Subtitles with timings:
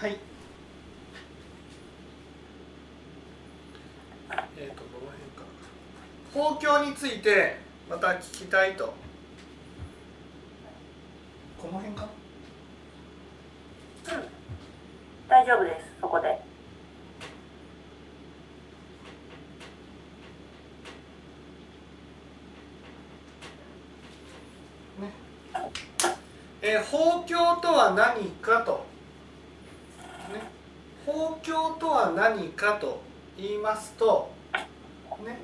[0.00, 0.16] はい。
[4.56, 5.44] えっ、ー、とどの辺か。
[6.32, 7.58] 法教について
[7.90, 8.94] また聞きたいと。
[11.60, 12.08] この辺か？
[14.06, 14.24] うん。
[15.28, 16.28] 大丈夫ですそこで。
[16.28, 16.40] ね。
[26.62, 28.86] えー、法教とは何かと、
[30.32, 30.40] ね、
[31.04, 33.00] 法教とは何かと
[33.38, 34.30] 言いますと、
[35.24, 35.38] ね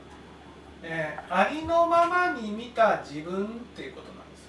[0.83, 4.49] えー、ありのままに見た自分っていうことなんです。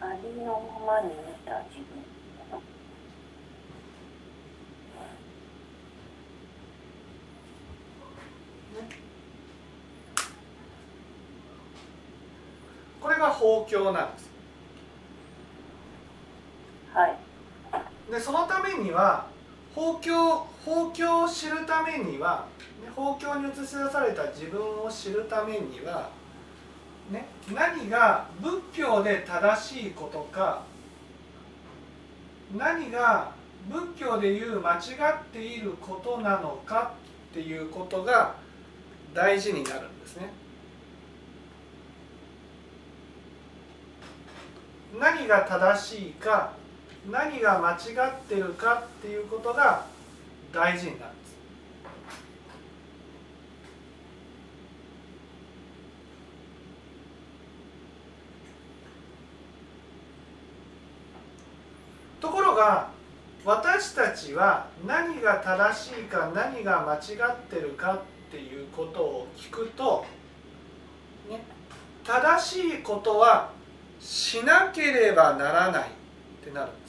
[0.00, 2.02] ありのままに見た自分
[12.98, 14.30] これが法教なんです。
[16.94, 17.28] はい。
[18.10, 19.26] でそのためには
[19.74, 22.46] 法教法教を知るためには、
[22.82, 26.10] ね、法教に映し出された自分を知るためには、
[27.12, 30.62] ね、何が仏教で正しいことか
[32.56, 33.30] 何が
[33.70, 36.94] 仏教でいう間違っていることなのか
[37.30, 38.34] っていうことが
[39.14, 40.30] 大事になるんですね。
[44.98, 46.57] 何が正しいか
[47.10, 49.86] 何が間違ってるかっていうことが
[50.52, 51.28] 大事になるんです。
[62.20, 62.90] ところが
[63.44, 66.98] 私たちは何が正しいか何が間違
[67.32, 70.04] ってるかっていうことを聞くと、
[71.30, 71.42] ね、
[72.04, 73.50] 正しいことは
[74.00, 76.88] しなければならないってなるんで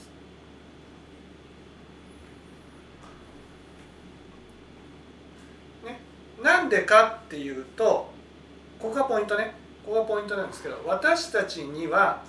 [5.84, 6.00] ね、
[6.42, 8.10] なんでかっていうと
[8.78, 9.54] ここがポイントね。
[9.84, 12.22] ここがポイントなんですけど私たちには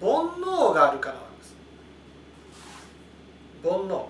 [0.00, 1.56] 煩悩があるからなんです。
[3.62, 4.06] 煩悩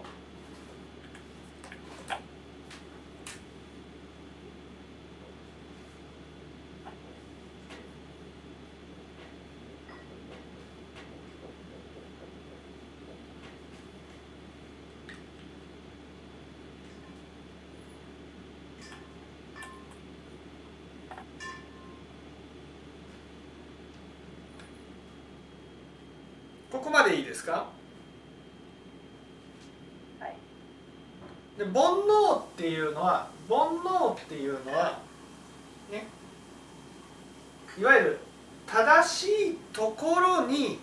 [26.71, 27.03] ここま
[27.41, 27.67] ですか？
[30.21, 30.37] はい。
[31.59, 34.99] で煩悩っていうのは煩悩っていうのは
[35.91, 36.07] ね
[37.79, 38.19] いわゆる
[38.67, 40.79] 正しいところに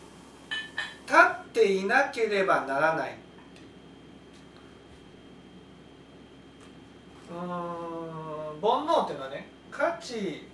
[1.06, 3.16] 立っていなければならない。
[7.29, 10.47] うん煩悩っていうのはね価値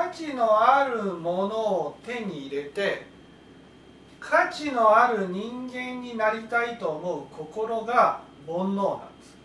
[0.00, 3.02] 価値のあるものを手に入れて
[4.18, 9.36] 価値のある人間になりたいと思う心が煩悩なんです。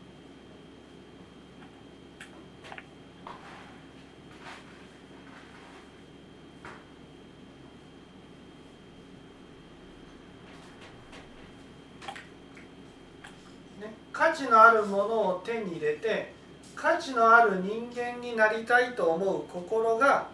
[13.82, 16.34] ね、価値のあるものを手に入れて
[16.78, 20.34] 価値のある人間になりたいと思う心が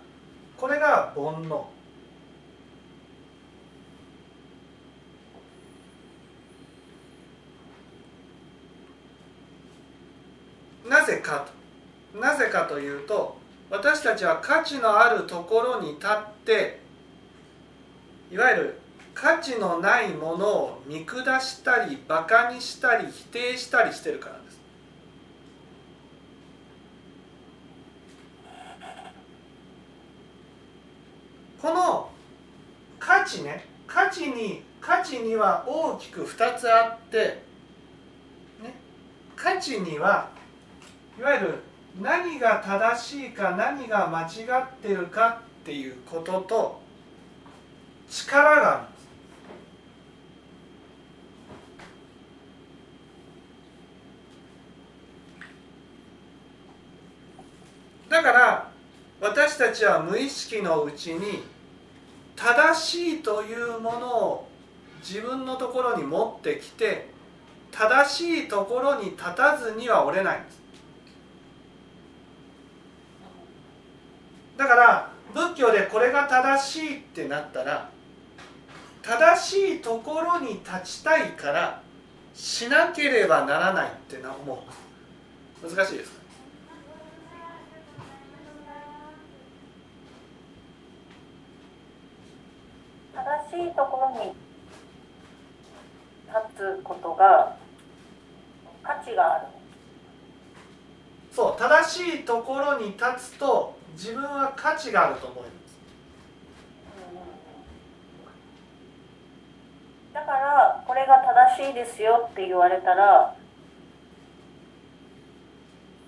[0.61, 1.63] これが煩悩。
[10.87, 11.47] なぜか
[12.13, 12.19] と。
[12.19, 13.37] なぜかというと
[13.71, 16.79] 私たちは価値のあるところに立って
[18.31, 18.79] いわゆる
[19.13, 24.61] 価値のないものを見下したりバカにしたり否定したりしてるからです
[31.61, 32.09] この
[32.99, 37.43] 価値ね価値に価値には大きく2つあって、
[38.61, 38.73] ね、
[39.35, 40.29] 価値には
[41.19, 41.55] いわゆる
[41.99, 46.81] 何が正しいか何が間違ってるかっていうことと
[48.09, 49.01] 力があるんです。
[58.09, 58.71] だから
[59.19, 61.43] 私たちは無意識のうちに
[62.35, 64.50] 正しいというものを
[65.01, 67.09] 自分のところに持ってきて
[67.71, 70.61] 正しいところに立たずには折れないんです。
[74.57, 77.89] だから仏教でこれが正しいってなったら
[79.01, 81.81] 正しいところに立ちたいから
[82.33, 84.53] しなければならないってな思
[85.63, 85.67] う。
[85.67, 86.21] 難しいですか？
[93.51, 94.33] 正しいところに
[96.31, 97.55] 立つことが
[98.83, 99.45] 価値がある。
[101.31, 105.51] そう正しいところに立つと自分は価値があると思います。
[110.13, 111.19] だからこれが
[111.55, 113.33] 正しいですよって言われたら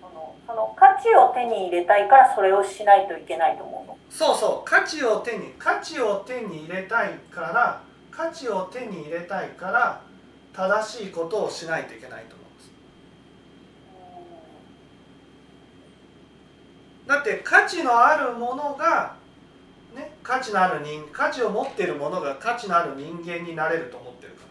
[0.02, 3.98] そのその価値を手に入れたいからそれをしないといけないと思うの。
[4.10, 7.81] そうそう価値を手に価値を手に入れたいから
[8.12, 10.02] 価値を手に入れたいから
[10.53, 12.71] 正しいことをしないといけないと思うんです。
[17.07, 19.15] だって価値のあるものが、
[19.95, 24.44] ね、価値のある人価値を持っているものが価値のある人間になれると思ってるか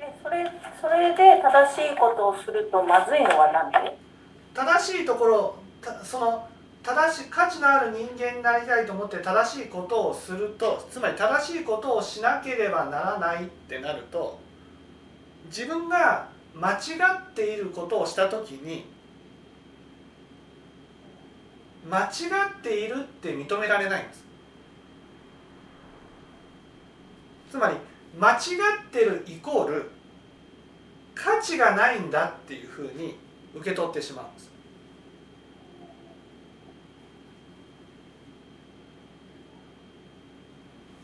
[0.00, 0.50] らでそれ
[0.80, 3.72] それで正しいことをするとまずいのは何？
[3.72, 3.96] で
[4.52, 5.56] 正しいところ
[6.04, 6.46] その
[6.82, 14.38] 正しい価値のある人間になりたいと思って正しいことをするとつまり正しいことをしなければならないってなると
[15.46, 18.84] 自分が間違っていることをした時に
[21.88, 22.08] 間違
[22.58, 24.24] っているって認められないんです。
[27.50, 27.76] つまり
[28.18, 29.90] 間違ってるイコール
[31.16, 33.16] 価値がないんだっていうふうに
[33.54, 34.50] 受け取ってしまうんです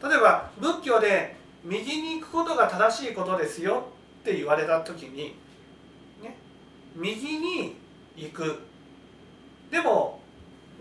[0.05, 3.87] 例えば仏教で右に行くことが正しいことですよ
[4.21, 5.37] って言われた時に、
[6.23, 6.37] ね、
[6.95, 7.77] 右に
[8.17, 8.59] 行く
[9.71, 10.21] でも、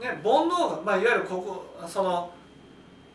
[0.01, 2.31] ね、煩悩が、まあ、いわゆるここその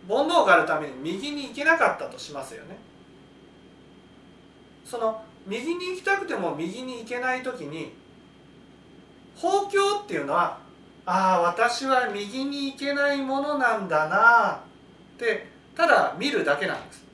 [0.09, 2.79] 煩悩があるために右に行けなかったとしますよね。
[4.85, 7.93] その右に行きたくても右に行けない時に
[9.37, 10.59] 法教っていうのは
[11.05, 15.47] ああ私は右に行けないものなんだなって
[15.77, 17.07] ただ見るだけなんです。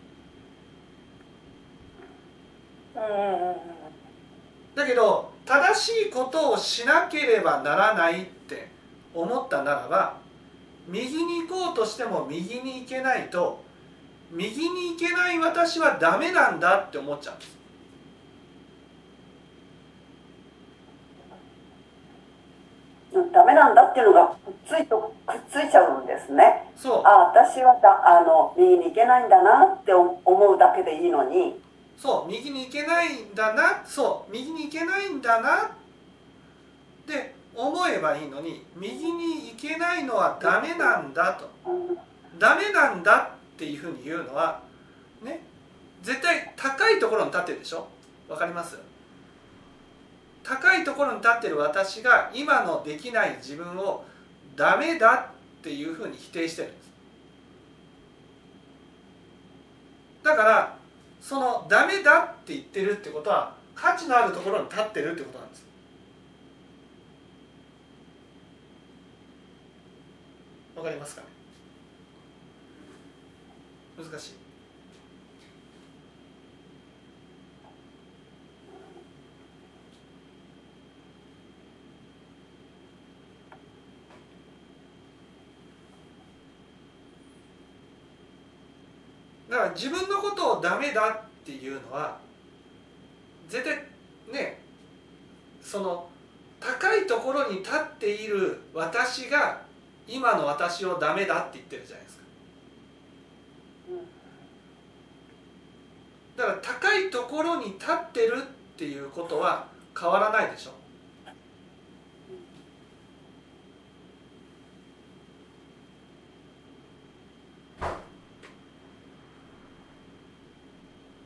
[4.75, 8.69] だけど正しいことをしなければならないって
[9.15, 10.17] 思ったならば
[10.89, 13.63] 右に行こうとしても右に行けないと
[14.31, 17.59] 右に行けない私はダメなんだって思っちゃうんです
[23.13, 26.71] うんダメなんだっていうのがくっついとくっついちゃうんですね。
[26.77, 27.03] そう。
[27.05, 31.61] あ私はだあの右に行けないんだなって思うだけでいいのに。
[31.99, 35.67] そう右に行けないんだなそう右に行けないんだな。
[35.67, 41.49] って思えばいいのに右に行けないのはダメなんだと。
[41.67, 41.99] うん
[42.39, 44.63] ダメなんだっていうふうに言うのは
[45.23, 45.45] ね
[46.03, 47.87] 絶対高いところに立ってるでしょ？
[48.29, 48.79] わかります？
[50.45, 54.05] 高いところに立ってる私が今のできない自分を
[54.57, 55.31] ダメだ
[55.61, 56.91] っていうふうに否定してるんです。
[60.25, 60.77] だから
[61.21, 65.67] そのダメだって言ってるってことは価値のあるところに立ってるってことなんです。
[70.77, 71.29] わかりますかね？
[73.99, 74.42] 難しい。
[89.53, 92.17] だから自分のことをダメだっていうのは
[93.51, 93.85] 絶対
[94.33, 94.59] ね
[95.63, 96.09] その
[96.59, 99.61] 高いところに立っている私が
[100.09, 102.23] 今の私をダメだって言ってるじゃないですか。
[106.37, 109.67] だから高いところに立ってるっていうことは
[109.99, 110.73] 変わらないでしょ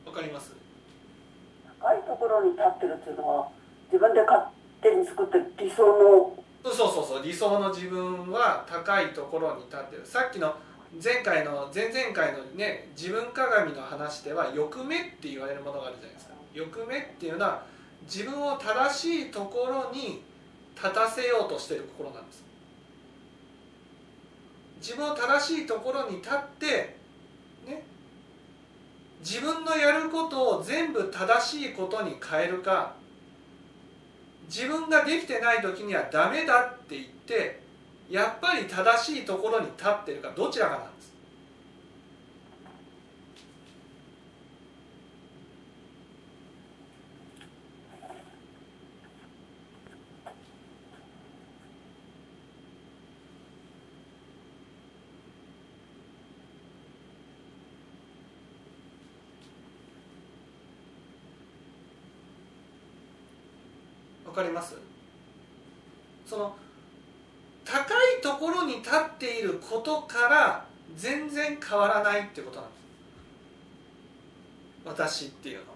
[0.05, 0.55] わかります
[1.79, 3.47] 高いところに立ってるっていうのは
[3.91, 4.43] 自分で勝
[4.81, 10.05] 手に作ってる理想のそうそうそう理想の自分は高いところに立ってる。
[10.05, 10.53] さっきの
[11.01, 16.33] 前回の前々回のね自分鏡の話では欲目って言われるものがあるじゃないですか。
[16.53, 17.63] 欲目っていうのは
[18.03, 20.23] 自分を正しいところに
[20.75, 22.43] 立たせようとしている心なんです。
[24.79, 26.95] 自分を正しいところに立って
[27.65, 27.83] ね
[29.19, 32.93] 自分のやることを全部正しいことに変えるか。
[34.47, 37.59] 自分ができてない時にはダメだって言って
[38.09, 40.87] やっぱり正しいところに立ってるかどちらかな。
[64.26, 64.75] んわかります？
[66.27, 66.55] その
[67.65, 70.65] 高いところに立っていることから
[70.95, 72.77] 全然変わらないってことなんです。
[74.85, 75.67] 私っていうのは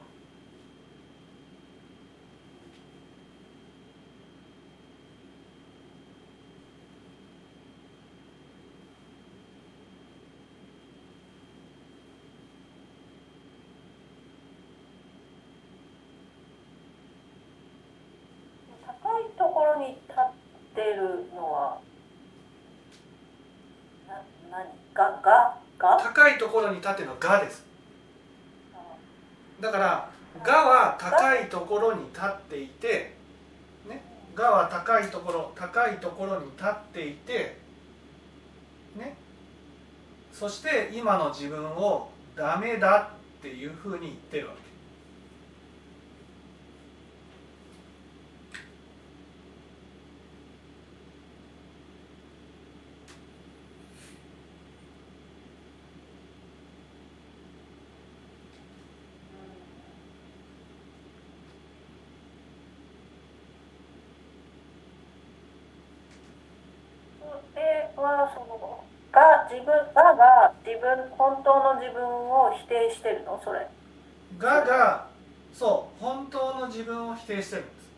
[19.03, 21.79] 高いところに立ってるのは
[24.07, 27.65] な何ががが高いところに立っているのは「が」です。
[29.59, 30.09] だから
[30.43, 33.15] 「が」は高いところに立っていて
[33.87, 34.03] 「ね、
[34.35, 37.57] が」は高いところ高いところに立っていて
[38.95, 39.15] ね
[40.33, 44.70] そして今の自分をダメだっていうふうに言ってるわけ
[67.55, 73.41] れはそのが自分がが自分本当の自分を否定してるの？
[73.43, 73.67] それ。
[74.37, 75.07] がが
[75.53, 77.89] そう本当の自分を否定してるんです。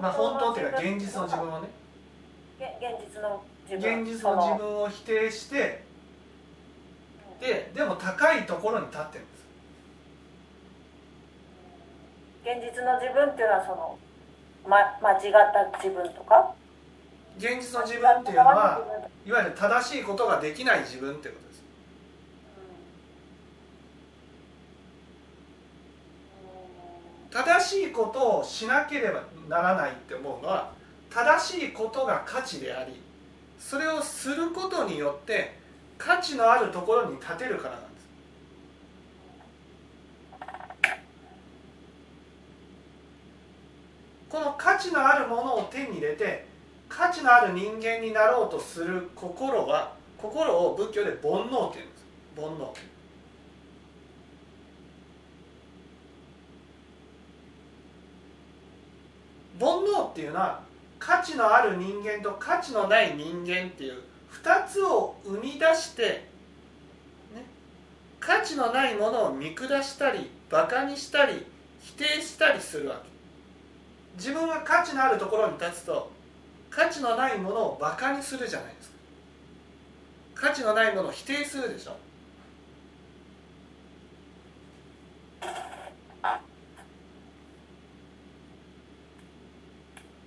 [0.00, 1.68] まあ本当っていうか現実の自分をね。
[2.58, 4.02] げ現実の自分。
[4.04, 5.82] 現実の自分を否定して
[7.40, 9.42] ででも高いところに立ってるんです。
[12.44, 13.98] 現実の自分っていうのはその、
[14.66, 16.54] ま、間違った自分とか？
[17.38, 18.80] 現実の自分っていうのは
[19.26, 21.62] いわゆる正しいことができない自分ってことです。
[27.30, 30.72] 正しいことをしなければならないって思うのは
[31.08, 33.00] 正しいことが価値であり
[33.58, 35.56] それをすることによって
[35.96, 37.92] 価値のあるところに立てるからなんです。
[44.28, 46.51] この価値のあるものを手に入れて
[46.94, 52.04] 価値のある人間になろうとする心は心を仏教で煩悩っていうんです。
[52.36, 52.74] 煩悩。
[59.58, 60.62] 煩悩っていうのは
[60.98, 64.02] 価値のある人間と価値のない人間っていう
[64.44, 66.02] 2つを生み出して、
[67.34, 67.42] ね、
[68.20, 71.46] 価値のないものを見下したりバカにしたり
[71.80, 73.10] 否定したりするわけ。
[74.16, 76.11] 自分が価値のあるところに立つと
[76.74, 78.96] 価値のないものをバカにするじゃないですか。
[80.34, 81.96] 価値のないものを否定するでしょ。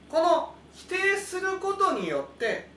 [0.08, 2.70] この否定することによって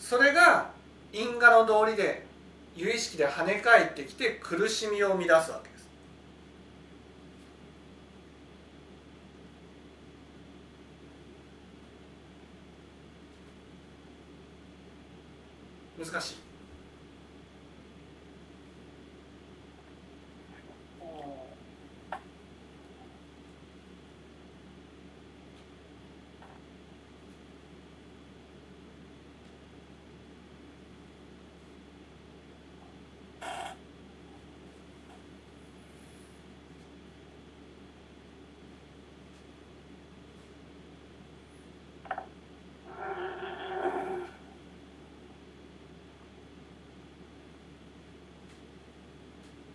[0.00, 0.70] それが
[1.12, 2.26] 因果の道理で
[2.74, 5.71] 有意識で跳ね返ってきて苦しみを生み出すわけ。
[16.04, 16.51] 難しい。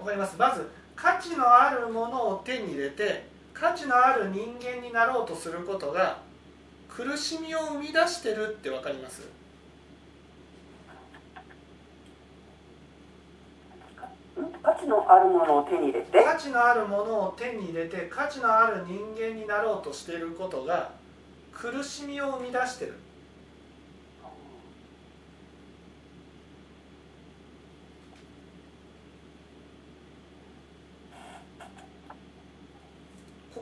[0.08, 0.36] かります。
[0.38, 6.20] まず価値のあるものを手に入れて価値のある人間になろうとすることが
[6.90, 9.22] 苦しみを生み出してるってわかります？
[14.64, 16.24] 価値のあるものを手に入れて？
[16.24, 20.92] 価値のあるものを手に入れて価値のある人間になろうとしていることが
[21.52, 22.94] 苦しみを生み出してる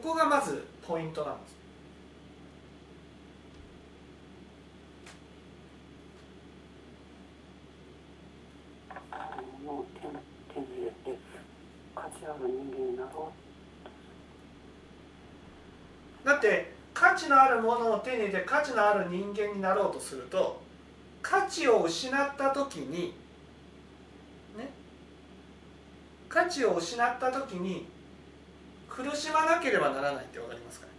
[0.04, 1.56] こがまずポイントなんです。
[16.24, 20.62] だって価値のあるものを手に入れて価値のある人間になろうとすると
[21.22, 23.14] 価値を失った時に
[24.58, 24.70] ね
[26.30, 27.86] 価値を失った時に
[28.96, 30.92] 苦しまなければならないって分かりますかね？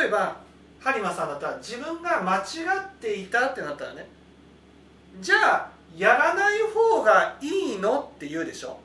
[0.00, 0.38] 例えば
[0.80, 2.44] 播磨さんだったら自分が間違っ
[2.98, 4.08] ていたってなったらね
[5.20, 8.78] じゃあやらない方がいいのって言うでしょ？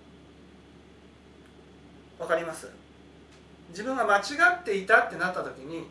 [2.20, 2.70] わかります？
[3.70, 4.22] 自分が間違
[4.60, 5.88] っていたってなった時に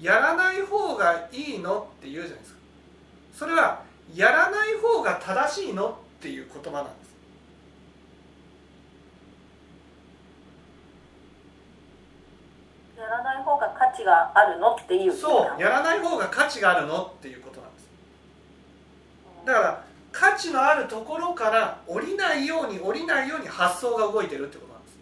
[0.00, 2.58] やらない方がいいのって言うじゃないですか。
[3.34, 3.82] それは
[4.14, 7.08] やらない方が正しいのっていう言葉なんです。
[12.98, 17.88] やらない方が価値があるのっていうそうやらない方が価値があるのっていうことなんです。
[19.46, 24.98] だから価値のあるところから降りないように降りないように発想が動いてるってことなんです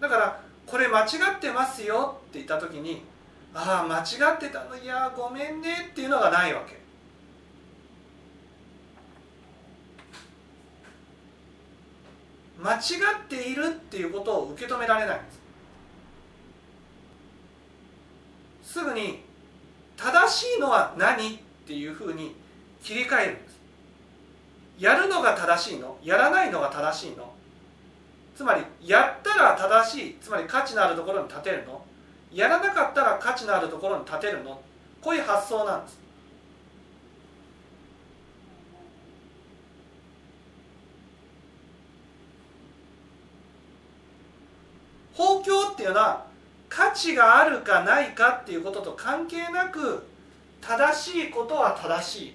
[0.00, 3.02] だからこれ間違ってますよって言った時に
[3.52, 4.74] ああ間違ってたの？
[4.76, 6.76] いやごめんねっていうのがないわけ。
[12.58, 12.80] 間違っ
[13.28, 15.30] ているっていうことを受け止められないんで
[18.64, 18.72] す。
[18.72, 19.22] すぐに
[19.96, 21.34] 正しいのは何？
[21.34, 22.34] っていうふうに
[22.82, 23.56] 切り替えるんです。
[24.78, 25.98] やるのが正しいの？
[26.02, 27.25] やらないのが正しいの？
[28.36, 31.82] つまりやったら正しいつまり価値のあるところに立てるの？
[32.30, 34.60] やらなかったら価値のあるところに立てるの？
[35.00, 35.98] こういう発想なんです。
[45.14, 46.26] 法教っていうのは
[46.68, 50.06] 価値があるかないかっていうことと関係なく
[50.60, 52.34] 正しいことは正しい。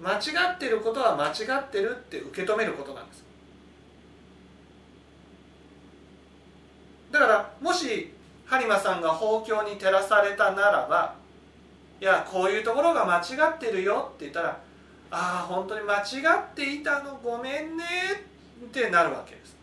[0.00, 3.23] 間違ってることは間違ってるって受け止めることなんです。
[7.14, 8.12] だからもし
[8.44, 11.14] 播磨さんが法教に照らされたならば
[12.00, 14.58] いやこういうところが間違ってるよって言ったら
[15.12, 17.84] ああ本当に間違っていたのごめんね
[18.64, 19.54] ってなるわけです。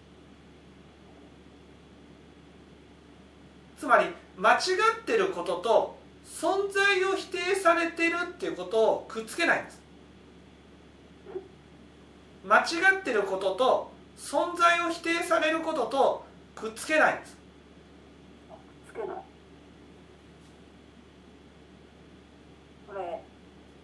[3.78, 4.06] つまり
[4.38, 4.58] 間違
[5.02, 9.82] ってることと存在を否定されてるっていうことをくっつけないんです。
[12.48, 12.62] 間違
[13.00, 17.41] ってることと存在を否定されることとくっつけないんです。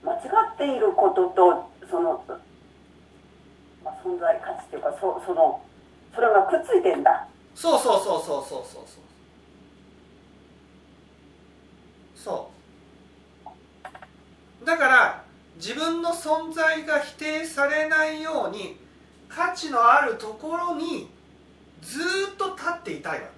[0.07, 0.17] 間違
[0.53, 2.23] っていることとその、
[3.83, 5.61] まあ、存在価値というかそその
[6.15, 7.27] それがくっついてんだ。
[7.53, 8.83] そうそうそうそうそうそう
[12.15, 12.51] そ
[14.63, 15.23] うだから
[15.57, 18.77] 自分の存在が否定されないように
[19.27, 21.09] 価値のあるところに
[21.81, 21.99] ず
[22.33, 23.36] っと立っていたいわけ。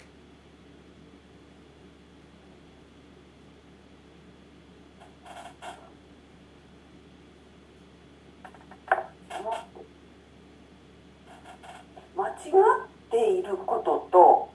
[12.47, 14.49] っていることと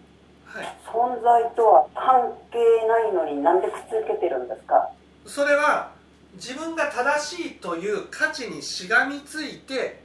[0.47, 0.77] はい。
[0.87, 4.91] 存在とは関係ないのになんでくっつけてるんですか？
[5.27, 5.93] それは
[6.35, 10.01] 自分が正しいという価値にしがみついて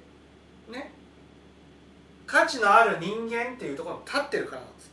[0.69, 0.91] ね。
[2.25, 4.91] 価値のある人間っていうところに立ってるからなんです。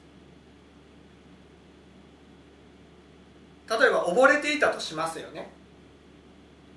[3.68, 5.51] 例えば溺れていたとしますよね。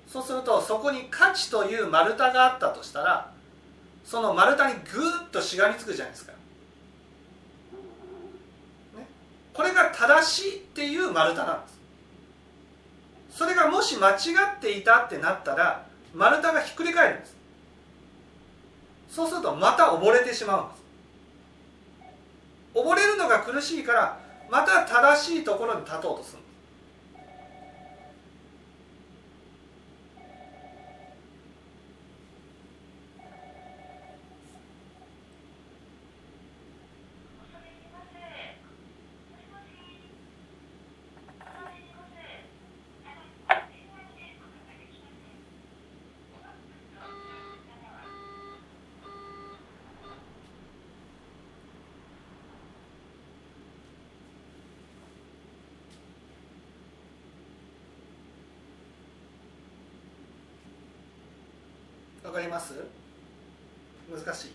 [0.08, 3.30] そうするとそこに価値という丸太があったとしたら
[4.04, 6.38] その丸太にぐーっとしがみつくじゃないですか、ね、
[9.54, 11.78] これが正しいっていう丸太なんです。
[13.38, 14.14] それがもし間違
[14.56, 17.36] っていたってなったら丸太がひっくり返るんです。
[19.08, 20.80] そうするとまた溺れてしまうんです。
[22.74, 24.18] 溺れるのが苦しいから
[24.50, 26.39] また正しいところに立とうとする。
[62.24, 62.74] わかります？
[64.10, 64.52] 難しい。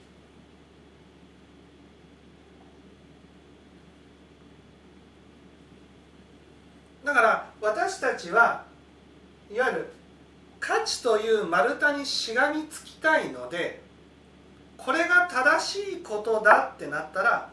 [7.04, 8.64] だから私たちは
[9.54, 9.90] いわゆる
[10.60, 13.82] 価値という丸太にしがみつきたいので
[14.78, 17.50] これが正しいことだってなったら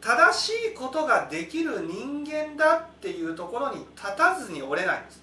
[0.00, 5.22] 正しいことができる人間だっていうところに立たずに折れないんです。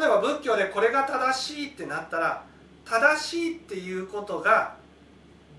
[0.00, 2.42] 例えば仏教でこれが正しいってなったら
[2.86, 4.76] 正しいっていうことが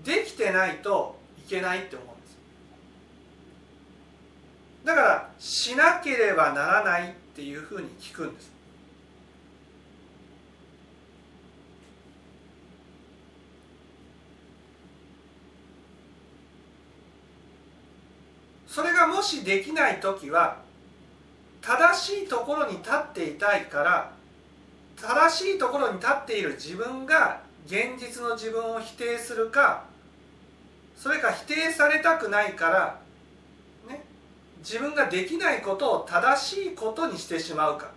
[0.04, 2.36] できてないといけないって思うんです。
[4.84, 8.50] だからしなければならないっていうふうに聞くんです。
[18.66, 20.56] それがもしできない時は
[21.60, 24.21] 正しいところに立っていたいから
[25.02, 29.84] 正しいところに立っている自分が現実の自分を否定するか
[30.96, 33.00] それか否定されたくないから、
[33.88, 34.04] ね、
[34.58, 37.90] 自分ができないことを正しいことにしてしまうか。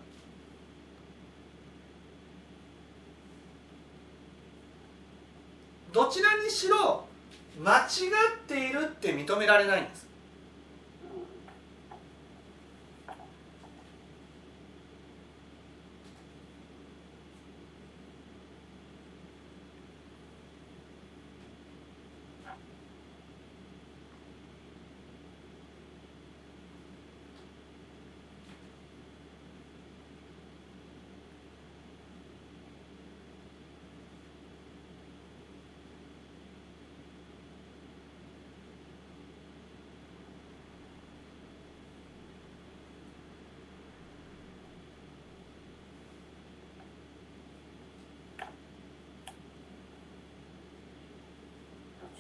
[5.94, 7.06] どちらにしろ
[7.64, 7.88] 間違っ
[8.48, 10.05] ているって認められないんです。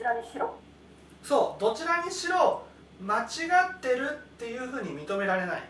[0.06, 0.54] らにしろ？
[1.24, 2.63] そうどちらにしろ
[3.02, 3.26] 間違
[3.76, 5.63] ってるっていうふうに認められない。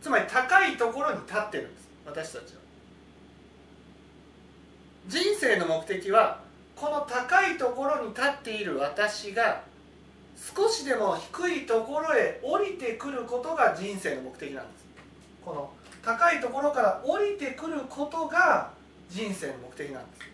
[0.00, 2.60] つまり高いところに立ってるんです私たちは。
[5.08, 6.40] 人生の目的は
[6.76, 9.62] この高いところに立っている私が
[10.56, 14.86] 少しでも低いところへ降りてくることが人生の目的なんです。
[15.44, 15.70] この
[16.04, 18.70] 高いところから降りてくることが
[19.10, 20.28] 人生の目的なんです。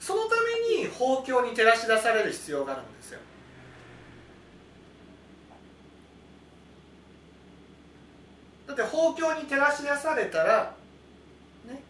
[0.00, 0.30] そのた
[0.74, 3.20] めに法教に照らし出される必要があるんですよ。
[8.66, 10.74] だって法教に照らし出されたら
[11.68, 11.82] ね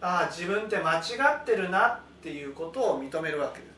[0.00, 1.00] ああ自分って間違
[1.42, 3.71] ってるなっていうことを認めるわけです。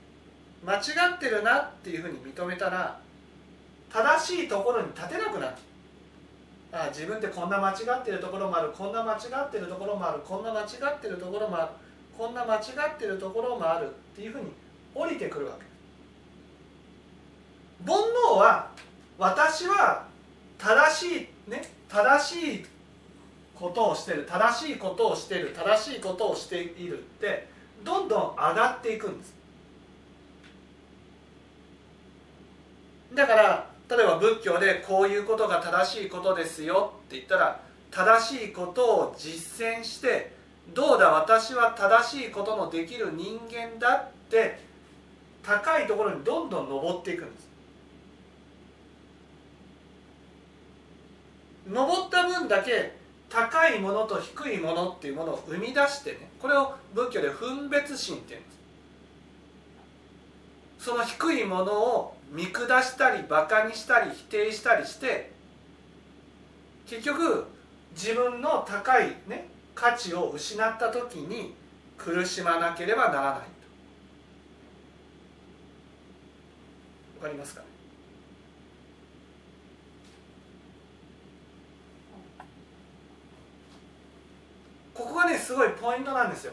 [0.64, 0.80] 間違
[1.14, 2.98] ってるなっていうふうに認めたら
[3.92, 5.54] 正しいところに立てなくなる。
[6.72, 11.68] あ自分ってこんな間違ってるところもあるこんな間違ってるところもあるこんな間違ってるところもある
[12.18, 14.50] こんな間違ってるところもあるっていうふうに
[14.92, 15.64] 降りてくるわけ。
[17.86, 18.70] 煩悩は
[19.18, 20.06] 私は
[20.58, 22.66] 正しいね正しい
[23.54, 27.46] ことをしてる正しいことをしてる正しいことをしているって
[27.84, 29.43] どんどん上がっていくんです。
[33.14, 40.32] だから例えば仏教でこういうことが正しいことですよって言ったら正しいことを実践して
[40.74, 44.58] どうだ私は正しいことのできる人間だって
[45.42, 47.44] 高いところにどんどん登っていくんです。
[51.68, 52.92] 登った分だけ
[53.28, 58.50] 高いものと低いものっていうものを生み出してねこれを仏教で分別心っていうんで
[60.78, 60.84] す。
[60.86, 65.30] その低いものを見下したりバカにしたり否定したりして
[66.84, 67.46] 結局
[67.94, 71.54] 自分の高いね価値を失った時に
[71.96, 73.38] 苦しまなければならない
[77.20, 77.24] と。
[77.24, 77.66] わかりますかね？
[84.92, 86.52] ここがねすごいポイントなんですよ、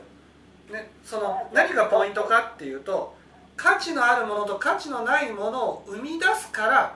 [0.72, 3.16] ね、その何がポイントかっていうと
[3.62, 6.96] 価値のあるものと価値のないものを生み出すから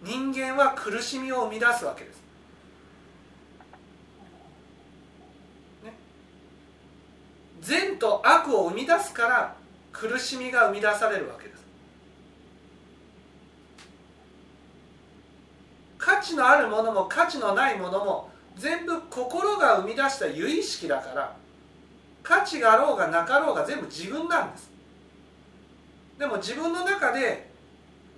[0.00, 2.22] 人間は苦しみを生み出すわけです。
[5.84, 5.92] ね、
[7.60, 9.56] 善と悪を生み出すから
[9.90, 11.64] 苦しみが生み出されるわけです。
[15.98, 21.36] 価値のあるものも価値のないものも全部心が生み出した由意識だから
[22.22, 24.77] 価値があろうがなかろうが全部自分なんです
[26.18, 27.48] でも自分の中で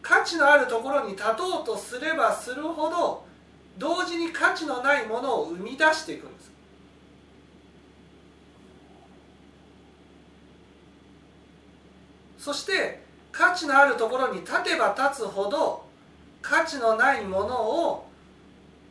[0.03, 3.25] 価値のあるところに立とうとすればするほど
[3.77, 6.51] 同時に価値のないものを生み出していくんです。
[12.39, 15.85] そして価値のあるところに立てば立つほど
[16.41, 17.55] 価値のないもの
[17.89, 18.09] を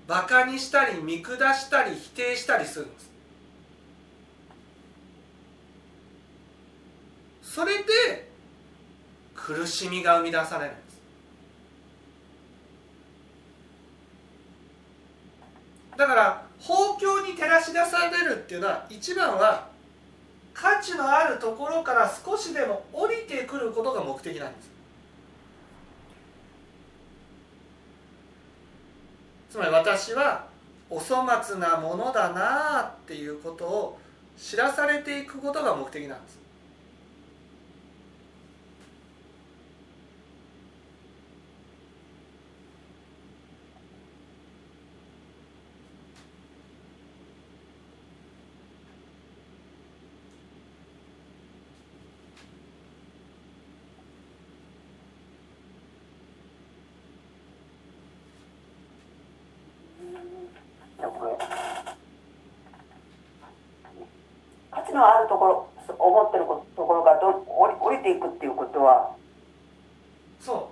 [0.08, 3.10] バカにしたり見下したり否定したりするんです。
[7.42, 8.29] それで
[9.46, 10.72] 苦しみが生み出される。
[10.72, 11.00] んです
[15.98, 19.70] だから法教に照らし出されるっていうのは一番は
[20.54, 24.70] 価値のあるところから少しでも降りてくることが目的なんです。
[29.52, 30.48] つまり私は
[30.90, 34.00] お粗末なものだなあっていうことを
[34.38, 36.40] 知らされていくことが目的なんです
[61.00, 61.32] じゃあこれ
[64.70, 69.16] 価値のあるところ思ってるところからど降り降りていくっていうことは
[70.40, 70.70] そ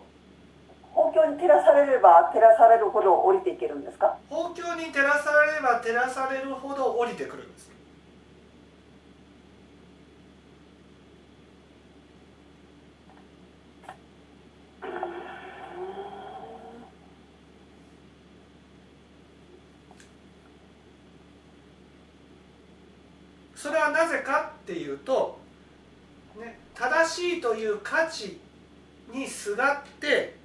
[0.94, 4.18] 法教に照らされれば照らされるほど降りていけるんですか？
[4.30, 7.68] う法教に照らされれば照らされるほど降りてくるんです
[23.56, 25.40] それはなぜかっていうと、
[26.40, 28.38] ね、正しいという価値
[29.12, 30.36] にすがって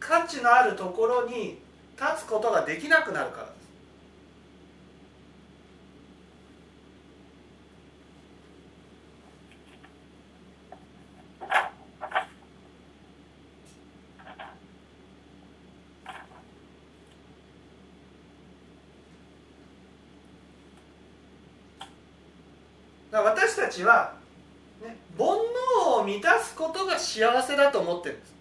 [0.00, 1.58] 価値のあるところに
[2.00, 3.65] 立つことができなくなるからです。
[23.22, 24.14] 私たちは、
[24.82, 28.34] ね、煩悩を満たすことが幸せだと思ってるんです。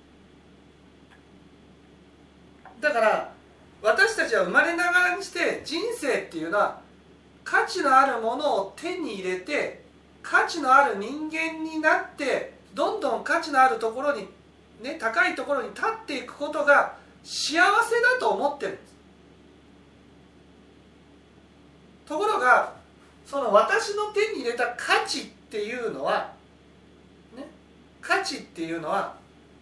[2.81, 3.33] だから
[3.81, 6.79] 私たちは生まれながらにして人生っていうのは
[7.43, 9.83] 価値のあるものを手に入れて
[10.21, 14.27] 価値のある人間になってどんどん価値のあるところに、
[14.81, 18.95] ね、高いところに立っていくことが幸せだと思ってるんです。
[22.07, 22.74] ところが
[23.25, 26.31] その私の手に入れた価値っていうのは、
[27.35, 27.45] ね、
[28.01, 29.15] 価値っていうのは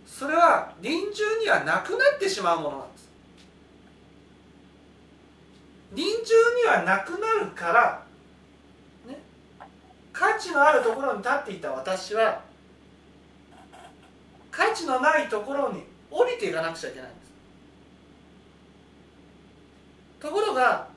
[0.05, 3.09] それは臨終にはなくなってしまうものなんです。
[5.93, 8.03] 臨終にはなくなるから、
[9.07, 9.19] ね、
[10.11, 12.41] 価値のあるところに立っていた私は
[14.51, 17.31] 価値のないところに降りていかなくちゃいけないんです。
[20.19, 20.92] ところが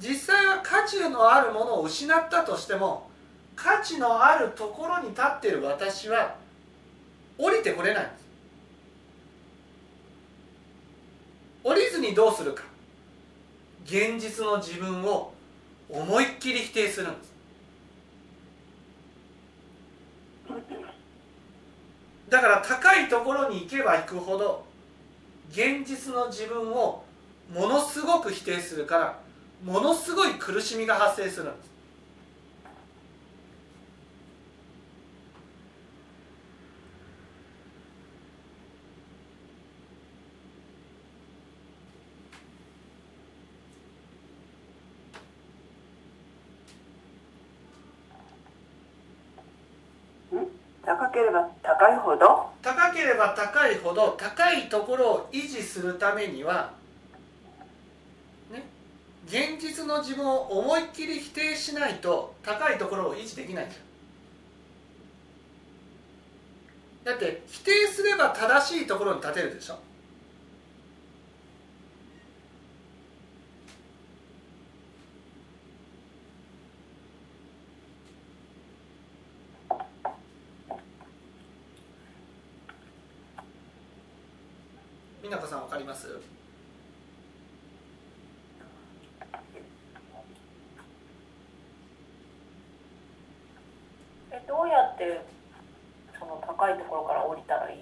[0.00, 3.10] 実際は価値のあるものを失ったとしても
[3.56, 6.36] 価値のあるところに立っている私は
[7.36, 8.28] 降りてこれないんです。
[11.64, 12.62] 降りずにどうするか。
[13.84, 15.32] 現実の自分を
[15.88, 17.32] 思いっきり否定するんです。
[22.28, 24.64] だから高いところに行けば行くほど
[25.50, 27.02] 現実の自分を
[27.52, 29.18] ものすごく否定するから
[29.64, 31.68] ものすごい苦しみが発生するんです。
[50.84, 52.48] 高ければ高いほど？
[52.62, 56.77] 高ければ高いほど高いところを維持するためにはね
[59.28, 63.82] 現実の自分を思いっきり否定しないと高いところを維持できないんですよ
[67.04, 69.78] だって否定すれば正しいところに立てるでしょ
[85.22, 86.08] 美奈子さんわかります
[94.46, 95.20] どうやって
[96.18, 97.78] その高いところから降りたらいい。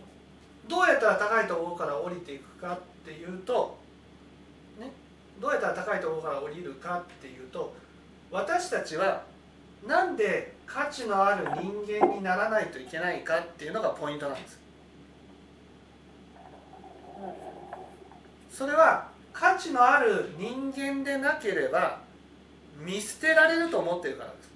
[0.69, 3.79] どうやったら高いところから降りていくかっていうと、
[4.79, 4.93] ね、
[5.41, 7.73] どうやったら高いところから降りるかっていうと
[8.31, 9.23] 私たちは
[9.87, 14.61] なんで価値のある人間にならないといけないかっていうのがポイントなんです。
[18.51, 22.01] それは価値のある人間でなければ
[22.79, 24.56] 見捨てられると思ってるからです。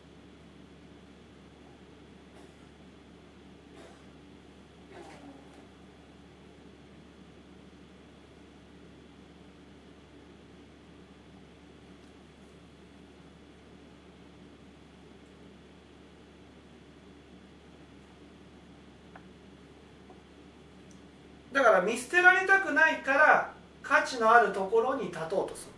[21.60, 25.72] だから見捨てられたくないから価値のあるところに立とうとする。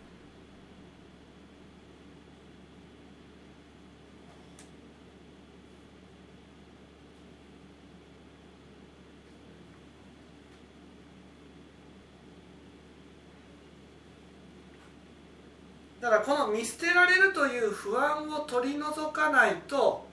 [15.99, 20.05] だからこの見捨てられるという不安を取り除かないと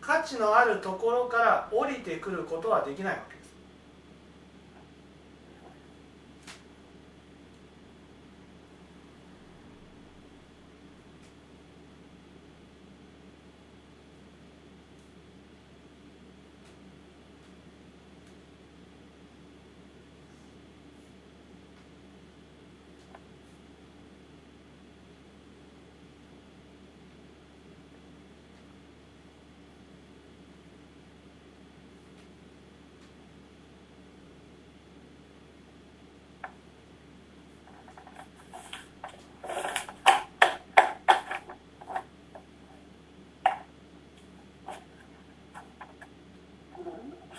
[0.00, 3.38] 価値のあるところから降りてくることはできないわけで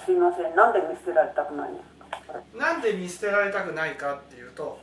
[0.10, 0.56] すすいません。
[0.56, 1.86] なんで見捨てられたくないんです
[2.34, 2.40] か？
[2.58, 4.80] なんで見捨てられたくないかっていうと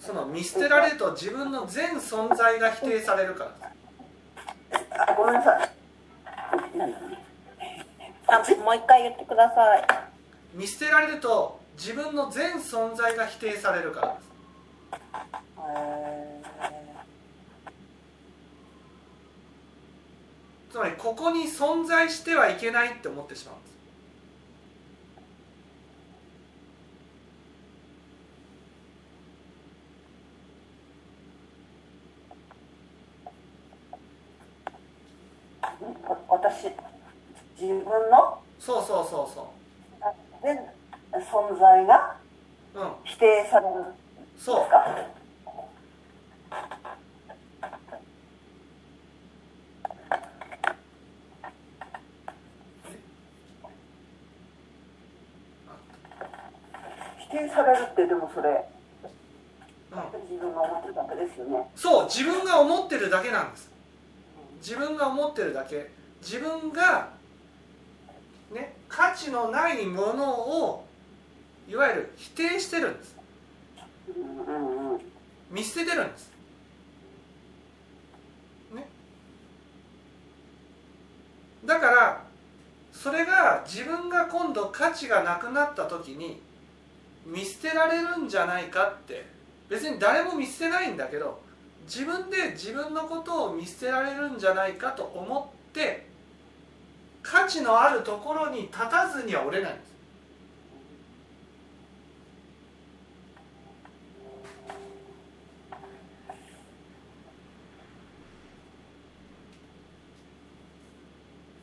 [0.00, 3.74] その見捨てられると自分の全存在が否定されるから。
[5.06, 5.70] あごめんなさい。
[8.26, 9.86] あもう一回言ってください。
[10.54, 14.14] 見捨てられると自分の全存在が否定されるから。
[14.14, 14.24] です
[15.58, 16.40] へ
[20.72, 36.70] つまりここに存在してはいけないって思ってしまうんですー私
[37.60, 39.52] 自分のそうそうそうそ
[40.40, 40.56] 全
[41.12, 42.16] 存在が
[42.76, 43.90] ううん否定されるんで
[44.38, 44.64] そう。
[44.64, 45.10] すか
[57.18, 58.64] 否定されるってでもそれ
[59.92, 60.22] うん。
[60.30, 61.70] 自分が思ってるだけですよね。
[61.76, 63.70] そう自分が思ってるだけなんです。
[64.62, 65.90] 自分が思ってるだけ。
[66.22, 67.10] 自分が
[68.52, 70.86] ね価値のないものを
[71.68, 73.16] いわゆる否定してるんです
[75.50, 76.30] 見捨ててるんです。
[78.74, 78.88] ね。
[81.64, 82.24] だから
[82.92, 86.40] それが自分が今度価値がなくなった時に
[87.26, 89.24] 見捨てられるんじゃないかって
[89.68, 91.40] 別に誰も見捨てないんだけど
[91.84, 96.06] 自分で自分のことを見捨てられるんじゃないかと思って
[97.22, 99.90] 価値のあるところに立たずには折れないんです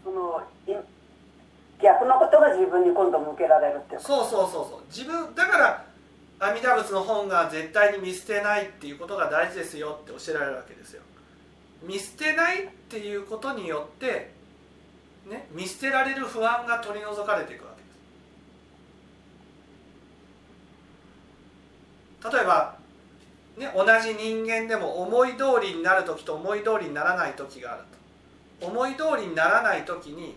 [0.04, 0.72] そのい
[1.82, 4.86] 逆のことが自分に今度向けられるってそうそうそうそう。
[4.90, 5.86] 自分だから
[6.40, 11.02] 阿弥陀仏の本が絶対に見捨てないっていうことが大事ですよって教えられるわけですよ。
[11.82, 14.32] 見捨てないっていうことによって
[15.28, 17.82] ね見捨てられる不安が取り除かれていくわけ
[22.28, 22.36] です。
[22.36, 22.78] 例えば
[23.58, 27.84] ね同じ人間でも思い通りになる時と思い通りにならない時がある
[28.62, 28.68] と。
[28.68, 30.36] 思い通りにならない時に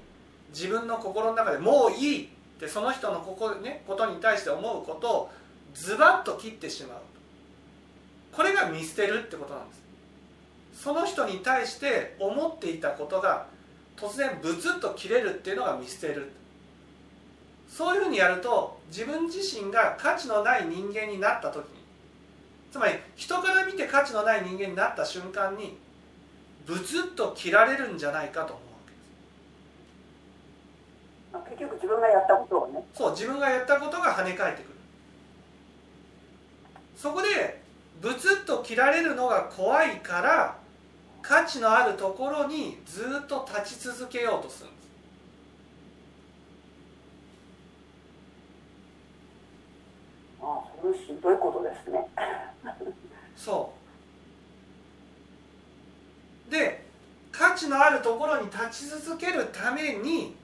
[0.51, 2.28] 自分の心の中でもういい
[2.61, 5.30] ってその人のここ、ね、ことに対して思うことを
[5.72, 6.98] ズバッと切ってしまう。
[8.32, 9.80] これが見捨てるってことなんです。
[10.84, 13.46] その人に対して思っていたことが
[13.96, 16.32] 突然ブツッと切れるっていうのが見捨てる
[17.68, 21.80] そういうふうにやると自分自身が価値のない人間になった時に
[22.72, 25.76] つまり人から見て価値のない人間になった瞬間に
[26.66, 28.69] ブツッと切られるんじゃないかと思う。
[31.33, 32.85] わけです分がやったことをね。
[32.95, 34.74] そう自分がやったことが跳ね返ってくる。
[36.97, 37.62] そこで
[38.01, 40.57] ブツッと切られるのが怖いから
[41.22, 44.89] 価値のあるところにずっと立ち続けようとするんです。
[50.43, 52.09] ああそれひどいことですね。
[53.37, 53.72] そ
[56.49, 56.51] う。
[56.51, 56.85] で
[57.31, 60.37] 価値のあるところに立ち続けるために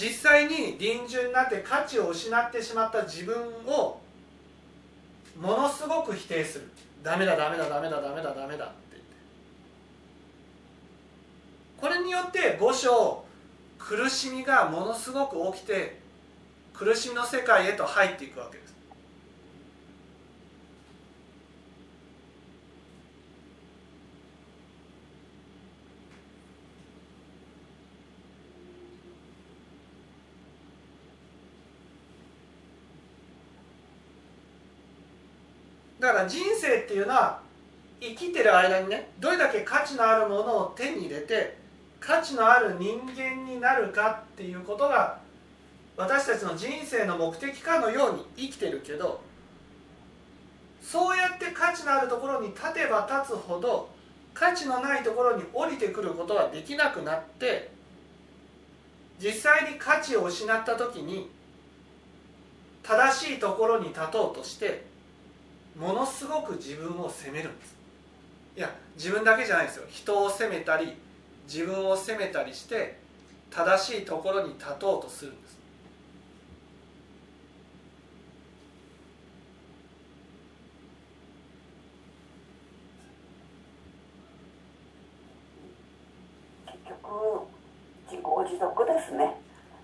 [0.00, 3.36] 実際に臨終になって価値を失ってしまった自分
[3.66, 4.00] を
[5.38, 6.70] ものすごく否定する。
[7.02, 9.08] ダメだダメだダメだダメだダメだって言って。
[11.76, 13.24] これによって五章
[13.78, 16.00] 苦しみがものすごく起きて
[16.72, 18.74] 苦しみの世界へと入っていくわけです。
[36.00, 37.40] だから人生っていうのは
[38.00, 41.58] 生きてる間にねどれだけ価値のあるものを手に入れて
[42.00, 45.18] 価値のある人間になるかっていうことが
[45.98, 49.20] 私たちの人生の目的かのように生きてるけど
[50.82, 53.90] そうやって価値のあるところに立てば立つほど
[54.32, 57.70] 価値のないところに降りてくることができなくなって
[59.22, 61.28] 実際に価値を失った時に
[62.82, 64.89] 正しいところに立とうとして
[65.80, 67.74] ものすごく自分を責めるんです。
[68.54, 69.86] いや自分だけじゃないですよ。
[69.88, 70.92] 人を責めたり
[71.46, 72.98] 自分を責めたりして
[73.50, 75.58] 正しいところに立とうとするんです。
[86.66, 87.48] 結局
[88.10, 89.40] 自業自得ですね。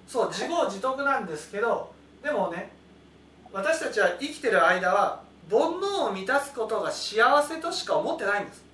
[0.07, 1.90] そう自業自得なんですけど
[2.22, 2.70] でもね
[3.51, 8.64] 私たちは生きてる間は煩悩を満たすことが幸せとしか思ってないんです。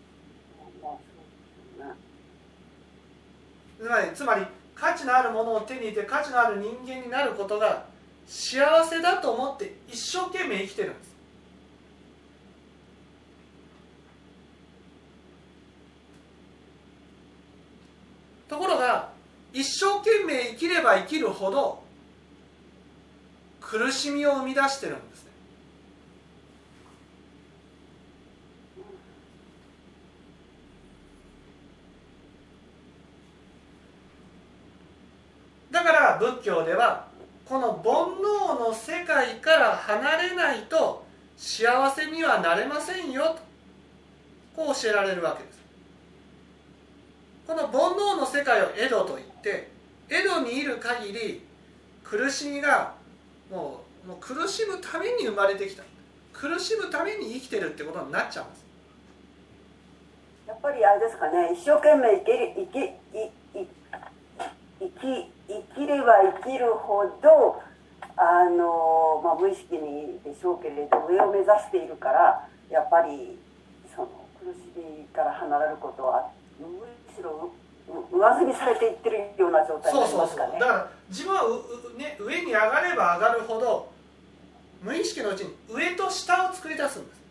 [3.79, 7.85] つまりつまり価値のあるものを手に入れて価値のある人間になることが
[8.27, 11.13] 幸せだと思って一生懸命生きてるんです。
[18.53, 19.11] ところが
[19.55, 21.83] 一生懸命生きれば生きるほど
[23.61, 25.31] 苦しみを生み出してるんですね
[35.71, 37.09] だから仏教では
[37.49, 37.83] この煩
[38.23, 41.05] 悩の世界から離れないと
[41.37, 43.39] 幸せにはなれませんよと
[44.55, 45.59] こう教えられるわけです。
[47.45, 49.69] この煩悩の世界を江戸と言って
[50.09, 51.43] 江戸にいる限り
[52.05, 52.95] 苦しみが
[53.51, 55.83] もうもう苦しむために生まれてきた。
[56.33, 58.65] 苦しむために生きてるってことになっちゃうんです。
[60.47, 63.69] やっぱりあれですかね一生懸命生きる生きいい
[64.81, 65.42] 生き
[65.75, 67.63] 生きれば生きるほど
[68.17, 73.39] あの、まあ、無意識にでしょうけれど上を目指しているからやっぱり
[73.95, 74.09] その
[74.41, 76.67] 苦しみから離れることはむ
[77.15, 77.53] しろ
[78.11, 80.39] 上積みされていってるような状態にそうそうそう。
[80.39, 83.93] なりますかねだから自分はう、ね、上に上がれば上がるほど
[84.83, 87.23] 無意識のうちに上と下を作り出すんです。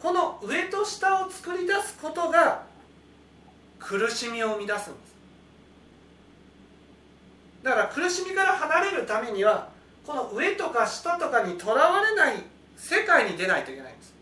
[0.00, 2.62] この上と下を作り出すことが
[3.86, 5.14] 苦しみを生み出すんです。
[7.62, 9.68] だから苦しみから離れるためには
[10.06, 12.36] この上とか下とかにとらわれない
[12.76, 14.13] 世界に出ないといけないんです。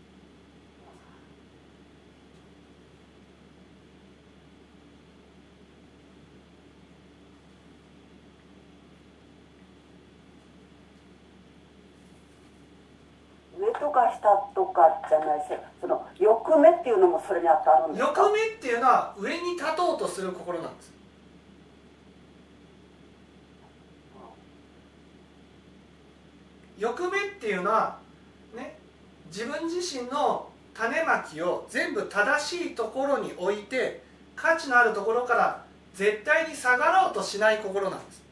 [14.21, 15.45] 上とか下とかじゃないし
[15.81, 18.21] その欲目っていうのもそれに当たるんですか？
[18.21, 20.93] 欲目っていうのは上に立とうとする心なんです。
[26.79, 27.97] 欲目っていうのは
[28.55, 28.77] ね
[29.27, 34.03] 自分自身の種まきを全部正しいところに置いて
[34.35, 38.23] 価値のあるところから絶対に下がろうとしない心なんです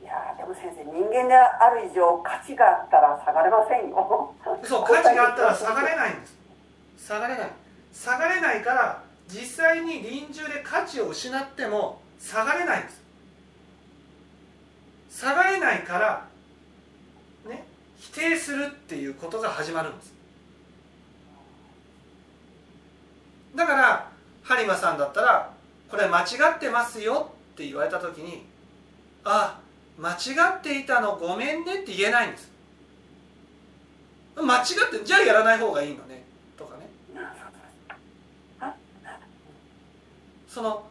[0.00, 4.34] いやーでも先生人間である以上価値があったら下がれませんよ。
[4.64, 6.36] そう価値があったら下がれないんです。
[7.06, 7.50] 下がれない。
[7.92, 13.02] 下がれないから実際に臨終で価値を失っても下がれないんです。
[15.20, 16.26] 下がれないから
[17.48, 17.64] ね
[17.98, 20.12] 否定するっていうことが始まるんです。
[23.54, 24.10] だから
[24.44, 25.52] 播磨さんだったら
[25.90, 26.24] これ間違
[26.56, 28.46] ってますよって言われた時に
[29.24, 29.60] あ
[29.98, 30.14] 間違
[30.58, 32.50] っていたのごめんねって言えないんです。
[34.36, 34.64] 間違っ
[34.98, 36.24] てじゃあやらない方がいいのね。
[36.56, 36.88] とかね。
[40.48, 40.84] その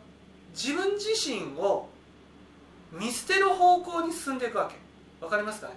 [0.54, 1.90] 自分自身を
[2.92, 4.76] 見捨てる方向に進んでいくわけ。
[5.24, 5.74] わかりますかね？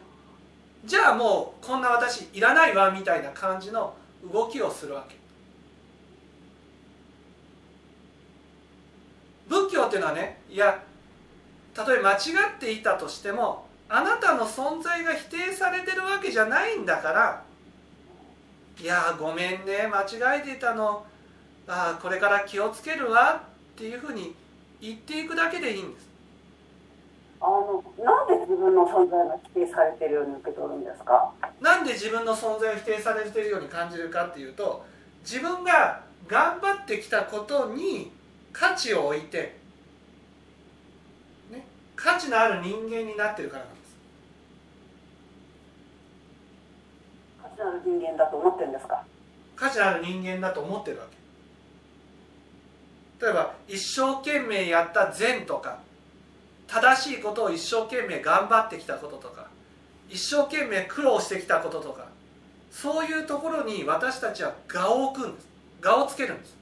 [0.84, 3.94] じゃあもうこんな私いらないわみたいな感じの
[4.32, 5.16] 動きをするわけ。
[9.48, 10.82] 仏教っていうのはねいや
[11.74, 12.16] たとえ間違
[12.56, 17.42] っていたとしてもあなたの存在が否定されてるわけじゃないんだから
[18.80, 21.04] いやごめんね間違えていたの。
[21.66, 23.40] あこれから気をつけるわ
[23.74, 24.34] っていうふうに
[24.82, 26.06] 言っていくだけでいいんです。
[27.40, 31.32] あのなんで自分の存在が否定されてるように受け取るんですか？
[31.60, 34.84] なんで自分の存在を否定されているように感じるかっていうと
[35.22, 38.12] 自分が頑張ってきたことに
[38.52, 39.56] 価値を置いて、ね、
[42.04, 43.96] 価値のある人間になってるからなんです。
[47.42, 49.02] 価値のある人間だと思ってるんですか？
[49.56, 51.06] 価値のある人間だと思ってるわ
[53.18, 53.24] け。
[53.24, 55.78] 例えば一生懸命やった善とか
[56.66, 59.46] 正しいことを一生懸命頑張ってきたこととか
[60.10, 62.08] 一生懸命苦労してきたこととか
[62.70, 65.48] そういうところに私たちは我を置くんです。
[65.82, 66.54] 我をつけるんです。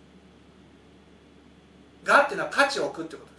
[2.07, 3.32] 我っていうのは価値を置くってこと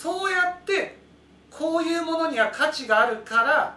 [0.00, 0.96] そうやって
[1.50, 3.76] こういうものには価値があるから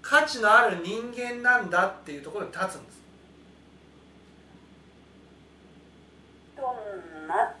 [0.00, 2.98] 価値のある人間なんだっていうところに立つんです。
[6.56, 7.52] どんな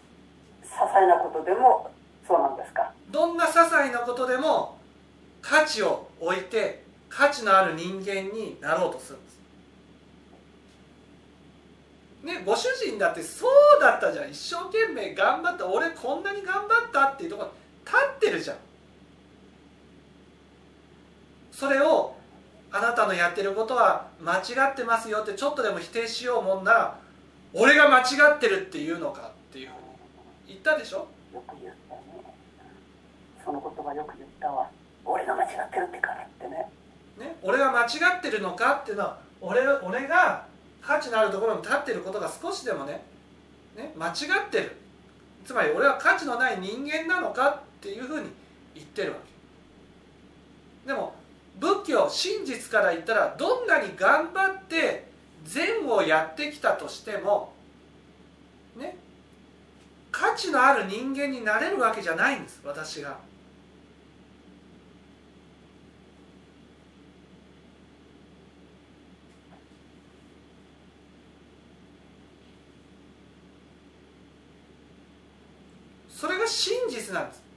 [0.62, 1.90] 些細なことでも
[2.24, 2.92] そうなんですか？
[3.10, 4.78] どんな些細なことでも
[5.42, 9.38] 価値を置いて価値のある人間になろうとするんです。
[12.22, 14.30] ねご主人だってそうだったじゃん。
[14.30, 15.66] 一生懸命頑張った。
[15.66, 17.50] 俺こんなに頑張ったっていうところ
[17.88, 18.56] 立ってるじゃん。
[21.50, 22.14] それを
[22.70, 26.98] あなたのやってることは間違ってますよってちょっとでも否定しようもんなら
[27.54, 29.78] 俺が間違ってるっていうのかっていうふうに
[30.48, 31.08] 言ったでしょ？
[31.32, 32.02] よく言ったね
[33.44, 34.68] その言葉よく言ったわ。
[35.04, 36.68] 俺が間違ってるってからってね。
[37.18, 40.46] ね、俺が間違ってるのかっていうのは俺俺が
[40.82, 43.02] 価値のあるところに立ってることが少しでもね。
[43.76, 43.92] ね？
[43.96, 44.10] 間違
[44.46, 44.76] ってる。
[45.44, 48.28] つまり俺は価値のない人間なのかっていうふうに
[48.74, 49.18] 言ってるわ
[50.84, 51.14] けでも
[51.60, 55.08] 仏教真実から言ったらどんなに頑張って
[55.44, 57.52] 善をやってきたとしても
[58.76, 58.96] ね
[60.10, 63.18] 価値のある人間になれるわけじゃないんです私が。
[76.08, 77.47] それが真実なんです。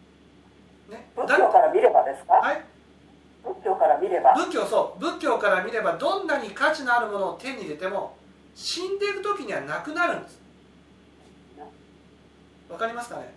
[0.91, 2.61] ね、仏教から見ればですか、はい、
[3.43, 4.33] 仏教から見れば。
[4.35, 4.99] 仏教そう。
[4.99, 8.17] 仏教から見ればどんなに価値のあるものを手に入れても
[8.53, 10.41] 死んでいく時にはなくなるんです。
[12.69, 13.33] わかりますかね？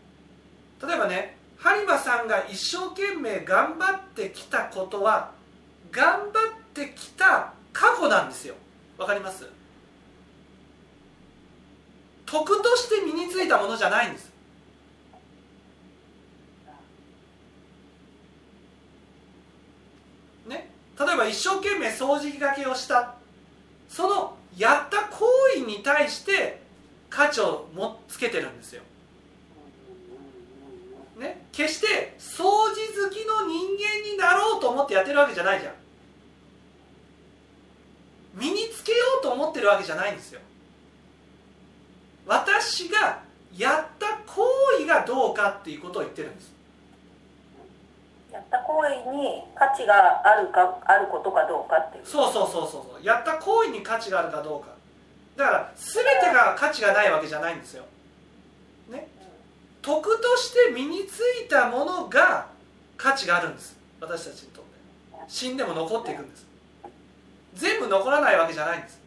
[0.87, 5.31] 例えばね播磨さんが一生懸命頑張ってきたことは
[5.91, 8.55] 頑張ってきた過去なんですよ。
[8.99, 9.49] わかります？
[12.27, 14.33] 徳として身についたものじゃないんです
[20.47, 20.69] ね、
[20.99, 23.15] 例えば一生懸命掃除機がけをした。
[23.89, 26.61] そのやった行為に対して
[27.11, 28.83] 価値をもつけてるんですよ、
[31.19, 35.75] ね、決して掃除好きの人間になろうと思ってやってるわけじゃないじゃん。
[38.35, 40.41] 身につけようと思ってるわけじゃないんですよ。
[42.27, 43.23] 私が
[43.57, 44.45] やった行
[44.79, 46.54] 為がどうかっていうことを言ってるんです。
[48.35, 52.05] やった行為に価値があるかあることかどうかっていう。
[52.05, 53.05] そうそうそうそうそう。
[53.05, 54.75] やった行為に価値があるかどうか。
[55.37, 57.85] だから全てが価値がないわけじゃないんですよ。
[58.91, 59.07] ね？
[59.83, 62.49] 徳として身についたものが
[62.97, 63.77] 価値があるんです。
[64.01, 64.71] 私たちにとって。
[65.29, 66.45] 死んでも残っていくんです。
[67.55, 69.01] 全部残らないわけじゃないんです。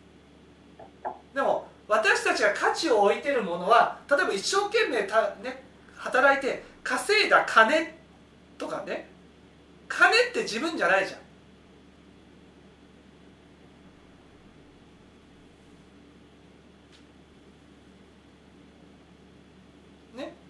[1.35, 5.63] でも私たちが価値を置いてるものは例えば一生懸命た、ね、
[5.97, 7.93] 働いて稼いだ金
[8.57, 9.16] とかね。
[9.87, 11.19] 金って自分じゃないじゃん。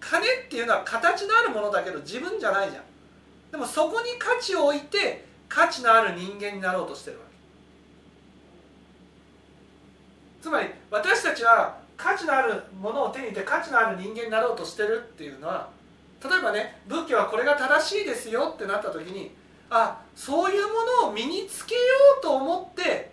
[0.00, 2.82] 金っていうのは形のあるものだけど自分じゃないじゃん。
[3.50, 7.24] でもそこに価値を置いて価値のある人間になろうとしてるわ
[10.40, 10.42] け。
[10.42, 15.68] つまり私たちは価値のあるものを手に入れて価値のある人間になろうとしてるっていうのは
[16.22, 19.30] 例えばね仏教はこれが正しいですよってなった時に
[19.70, 20.72] あそういうも
[21.04, 21.80] のを身につけよ
[22.18, 23.10] うと思って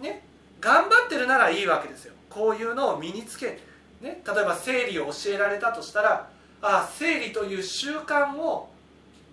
[0.00, 0.22] ね
[0.60, 2.14] 頑張ってるならいいわけですよ。
[2.30, 3.58] こういうのを身につけ、
[4.00, 6.30] ね、例えば生理を教えられたとしたら
[6.62, 8.70] あ生理という習慣を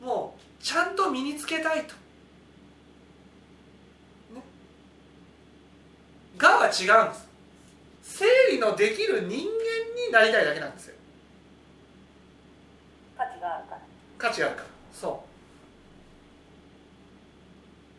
[0.04, 1.94] もうちゃんと身につけたいと。
[4.34, 4.42] ね、
[6.38, 7.30] がは違うんです。
[8.02, 10.96] 生理のできる人間になりたいだけなんですよ。
[13.20, 13.82] 価値があるから。
[14.18, 14.68] 価値があるから。
[14.94, 15.24] そ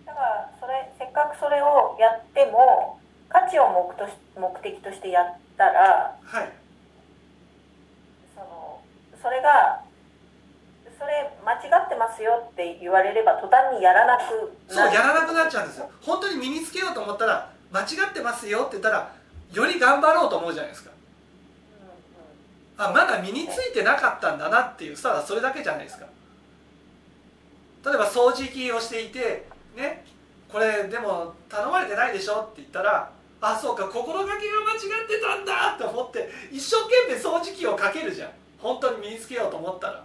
[0.07, 2.99] だからそれせっかくそれをやっても
[3.29, 6.49] 価値を目とし目的としてやったらうはい。
[8.35, 8.81] その
[9.23, 9.85] それが
[10.99, 15.91] それ間違ってますよって言われれば途端にやらなくそうやらなくなっちゃうんですよ。
[16.01, 19.13] 本当に身につけようと思ったら間違ってますよって言ったら
[19.53, 20.91] より頑張ろうと思うじゃないですか
[22.83, 26.07] あまだ身についてなかったんだなっていうさそれだけじゃないですか。
[27.85, 30.05] 例えば掃除機をしていてね
[30.51, 33.11] これでも頼まれてないでしょって言ったら
[33.43, 38.31] あそうか心がけが間違ってたんだって思って一生懸命掃除機をかけるじゃん。
[38.59, 40.05] 本当に身につけようと思ったら。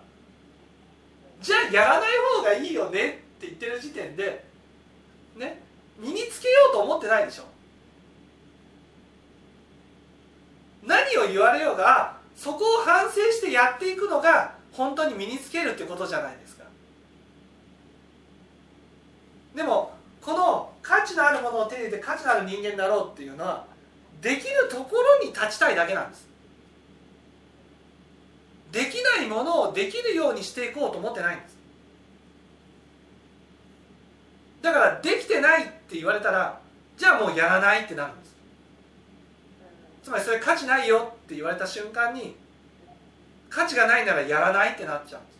[1.41, 4.45] じゃあやらない方がいいよねって言ってる時点で
[5.38, 5.61] ね
[5.97, 7.43] 身につけようと思ってないでしょ。
[10.86, 16.66] 何を言われようがそこを反省してやっていくのが本当に身につけるってことじゃないですか。
[19.56, 23.66] でもこの価値のあるものを手に入れて価値のある人間になろうっていうのは
[24.22, 26.28] できるところに立ちたいだけなんです。
[28.72, 31.56] できないものをできるようにしていこうと思ってないんです。
[34.62, 36.60] だからできてないって言われたら
[36.98, 38.24] じゃあもうやらないってなるんです。
[40.06, 42.36] つまりそれ価値ないよって言われた瞬間に
[43.49, 45.32] 価値がないならやらないってなっちゃうんで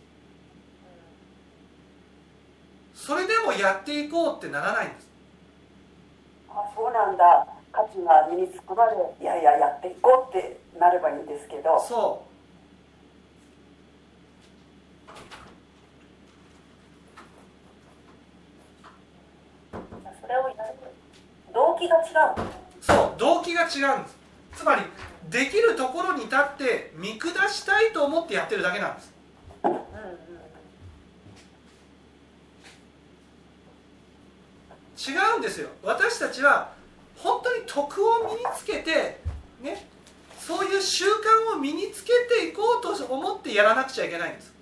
[2.96, 3.06] す。
[3.06, 5.08] それでもやっていこうってならないんです。
[6.50, 7.46] あそうなんだ。
[7.70, 11.78] 価値が身につくまでいやいややっていこうってなればいいんですけど。
[11.78, 12.26] そ
[20.20, 20.74] それをやる
[21.54, 24.25] 動機が違ううそう動機が違うんです
[24.56, 24.82] つまり
[25.28, 29.12] できるところに立って見下したいと思ってやってるだけなんです。
[35.10, 35.68] 違うんですよ。
[35.82, 36.72] 私たちは
[37.16, 39.20] 本当に徳を身につけて
[39.60, 39.86] ね
[40.38, 44.54] そういう習慣を身につけていこうと思ってやらなくちゃいけないんです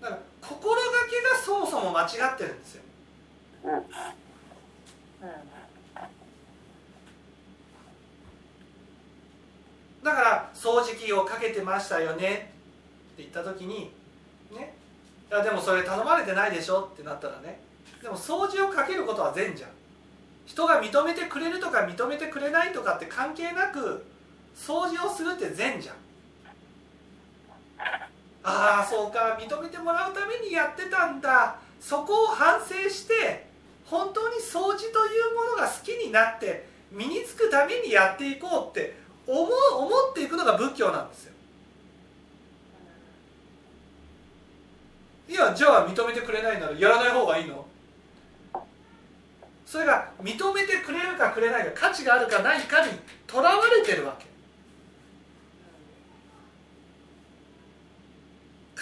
[0.00, 1.62] だから心がけがそ
[1.92, 2.82] 間違ってるんですよ。
[3.64, 3.82] うんうん
[10.02, 12.52] だから掃除機をかけてましたよね
[13.14, 13.92] って言った時に
[14.50, 14.74] ね。
[15.30, 17.60] いやでもそれ頼まれてないでしょってなったらね。
[18.02, 19.70] でも掃除をかけることは善じゃん。
[20.44, 24.04] 人が認めてくれるとか認めてくれないとかって関係なく
[24.56, 25.94] 掃除をするって善じゃん。
[28.42, 29.38] ああそうか。
[29.40, 31.60] 認めてもらうためにやってたんだ。
[31.82, 33.46] そこを反省して
[33.84, 38.94] 本当に掃除というものが好きになって身につくためにやっていこうって
[39.26, 41.32] 思う思っていくのが仏教なんですよ。
[45.28, 47.66] いやじゃあ認めてくれないならやらない方がいいの？
[49.66, 52.92] それが認めてくれるかくれないか価値があるかないかに
[53.26, 54.31] とらわれてるわけ。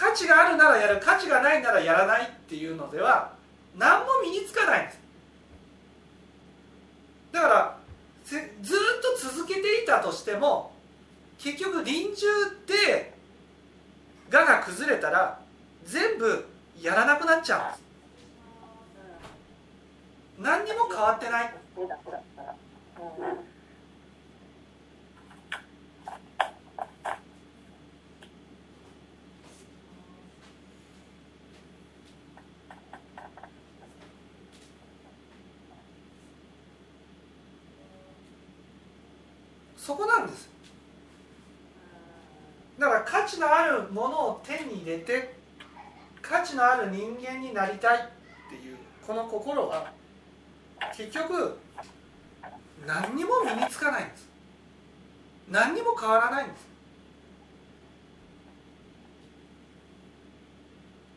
[0.01, 3.33] 価値があるならやる価値がないならやらないっていうのでは
[3.77, 4.99] 何も身につかないんです。
[7.31, 7.77] だから
[8.23, 8.39] ずっ
[9.21, 10.73] と続けていたとしても
[11.37, 12.27] 結局臨終
[12.65, 13.13] で
[14.33, 15.39] 我が崩れたら
[15.85, 16.45] 全部
[16.81, 17.81] やらなくなっちゃうんです。
[20.39, 22.55] 何にも変わってないでだけだったら
[22.97, 23.51] うん
[39.83, 40.47] そこなんです。
[42.77, 45.33] だから価値のあるものを手に入れて
[46.21, 48.01] 価値のある人間になりたいっ
[48.49, 49.91] ていうこの心は
[50.95, 51.57] 結局
[52.85, 54.29] 何にも身につかないんです。
[55.49, 56.67] 何にも変わらないんです。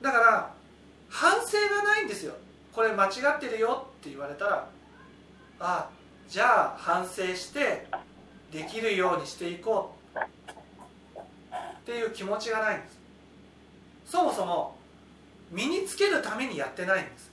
[0.01, 0.55] だから
[1.11, 2.35] 反省がないんですよ。
[2.73, 4.69] これ間違ってるよって言われたら
[5.61, 5.91] あ
[6.29, 7.87] じゃあ反省して
[8.55, 10.23] できるようにしていこうっ
[11.85, 12.99] ていう気持ちがないんです。
[14.07, 14.77] そもそも
[15.51, 17.33] 身につけるためにやってないんです。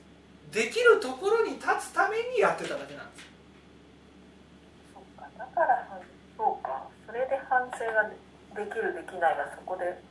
[0.51, 3.25] できるところに立つためにやってただけなんです。
[4.95, 5.29] そうか。
[5.37, 5.87] だから
[6.35, 10.01] そうかそれで反省ができるできないがそこで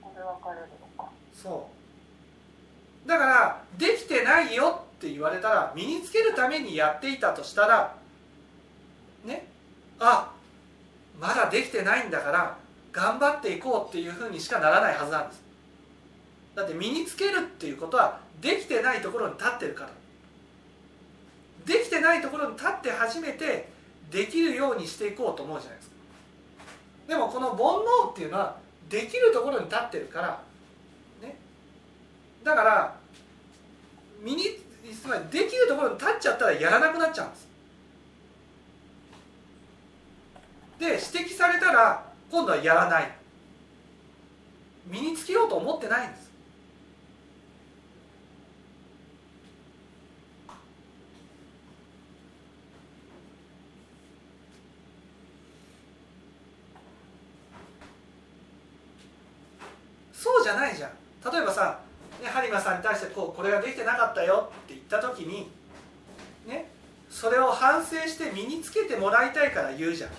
[0.00, 1.10] そこで分かれるのか。
[1.34, 1.68] そ
[3.04, 3.08] う。
[3.08, 8.03] だからできてないよって言われたら身につけるためにやっていたとしたら
[9.24, 9.46] ね。
[9.98, 10.32] あ
[11.18, 12.56] まだできてないんだから
[12.92, 15.42] 頑張っていこうっていうふうにしかならないはずなんです。
[16.54, 19.90] だって身につけるっていうことはできてないところに立ってるから。
[21.66, 23.68] できてないところに立って初めて
[24.10, 25.94] できるようにしていこうと思うじゃないですか。
[27.08, 28.56] でもこの煩悩っていうのは
[28.88, 30.40] できるところに立ってるから。
[31.22, 31.36] ね。
[32.44, 32.96] だから
[34.20, 34.44] 身に
[34.92, 37.48] つまりできるところに立っちゃったらやらなくなっちゃうんです。
[40.84, 43.10] で指摘されたら今度はやらない。
[44.86, 46.30] 身につけようと思ってないんです。
[60.12, 60.90] そうじゃないじゃん。
[61.32, 61.80] 例えばさ、
[62.22, 65.50] ね、播磨さんに対してこうこれができてなかったよって言った時に
[66.46, 66.70] ね
[67.08, 70.10] それを反省して身につけてもらいたいから言うじゃん。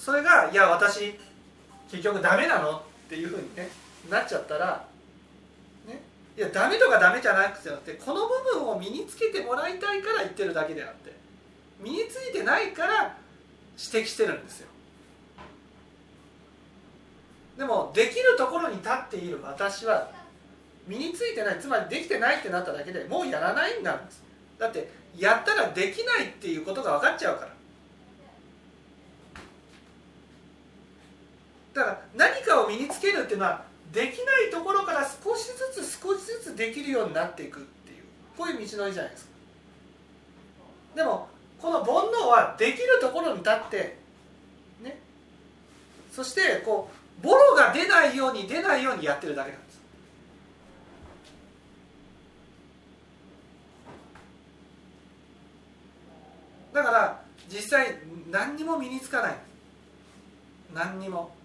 [0.00, 1.14] それがいや私
[1.90, 3.68] 結局ダメなのっていうふうにね
[4.08, 4.82] なっちゃったら
[5.86, 6.00] ね
[6.38, 11.12] いやダメとかダメじゃなくてこの部分を身につけてもらいたいから言ってるだけであって
[11.82, 13.14] 身についてないから
[13.76, 14.68] 指摘してるんですよ。
[17.58, 19.40] でもできるところに立っている。
[19.42, 20.10] 私は
[20.86, 21.58] 身についてない。
[21.58, 24.22] つまりできてないってなっただけでもうやらないんなんです
[24.58, 27.59] だってやったらできないっていうことが分かっちゃうから。
[31.80, 38.02] だから何かを身につけるっていうのはできないところから少しずつ少しずつできるようになっていくっていう。
[38.36, 39.30] こういう道のりじゃないですか。
[40.94, 41.26] でも
[41.58, 43.96] この煩悩はできるところに立って
[44.82, 44.98] ね。
[46.12, 46.90] そしてこ
[47.22, 49.80] うボロが出ないように出ないようにやってるだけなんです。
[56.74, 57.98] だから実際
[58.30, 59.36] 何にも身につかない。
[60.74, 61.39] 何にも。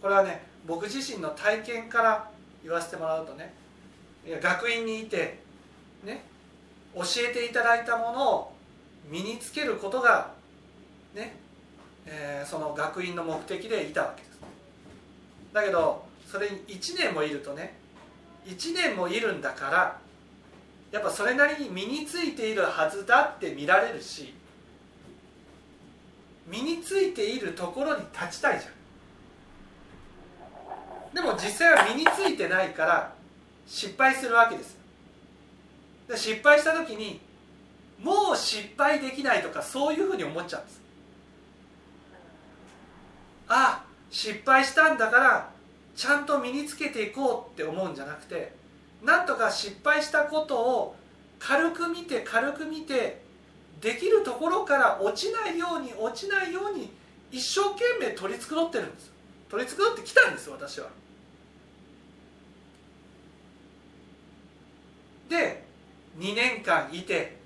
[0.00, 2.30] これはね僕自身の体験から
[2.62, 3.54] 言わせてもらうとね
[4.26, 5.40] いや学院にいて
[6.04, 6.24] ね
[6.94, 8.52] 教えていただいたものを
[9.08, 10.32] 身につけることが
[11.14, 11.36] ね、
[12.06, 14.40] えー、その学院の目的でいたわけです。
[15.52, 17.76] だけどそれに1年もいるとね
[18.46, 19.98] 1年もいるんだから
[20.92, 24.34] やっぱそれなりに身についているはずだって見られるし
[26.46, 28.72] 身についているところに立ちたいじゃん。
[31.14, 33.12] でも実際は身についてないから
[33.66, 34.78] 失敗するわけです
[36.08, 37.20] で失敗した時に
[38.02, 40.80] もう失敗できないとかそういうふうに思っちゃうんです。
[43.48, 45.50] あ失敗したんだから
[45.94, 48.52] ちゃんと身につけていこうって思うんじゃなくて
[49.02, 50.96] なんとか失敗したことを
[51.38, 53.20] 軽く見て軽く見て
[53.80, 56.90] できるところから落ちないように落ちないように
[57.30, 59.12] 一生懸命取り繕ってるんです。
[59.48, 60.88] 取り繕ってきたんです私は。
[65.30, 65.62] で
[66.18, 67.38] 2年間いて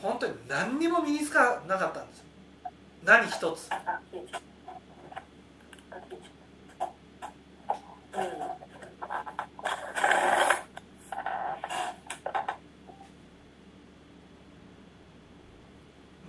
[0.00, 2.24] 本当に何にも身につかなかったんです。
[3.04, 3.68] 何一つ。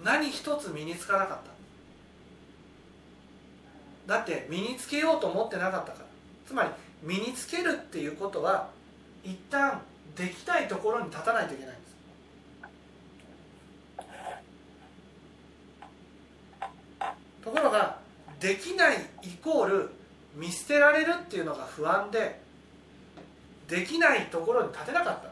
[0.04, 1.38] 何一つ身につかなかっ
[4.08, 4.14] た。
[4.14, 6.06] だって身につけようと思ってなかったから。
[6.46, 6.70] つまり
[7.02, 8.70] 身につけるっていうことは
[9.24, 9.82] 一旦
[10.16, 11.92] できたいところに立たないといけないんです。
[17.44, 17.98] ところが
[18.40, 19.90] できないイコール
[20.36, 22.40] 見捨てられるっていうのが不安で
[23.68, 25.32] できないところに立てなかった。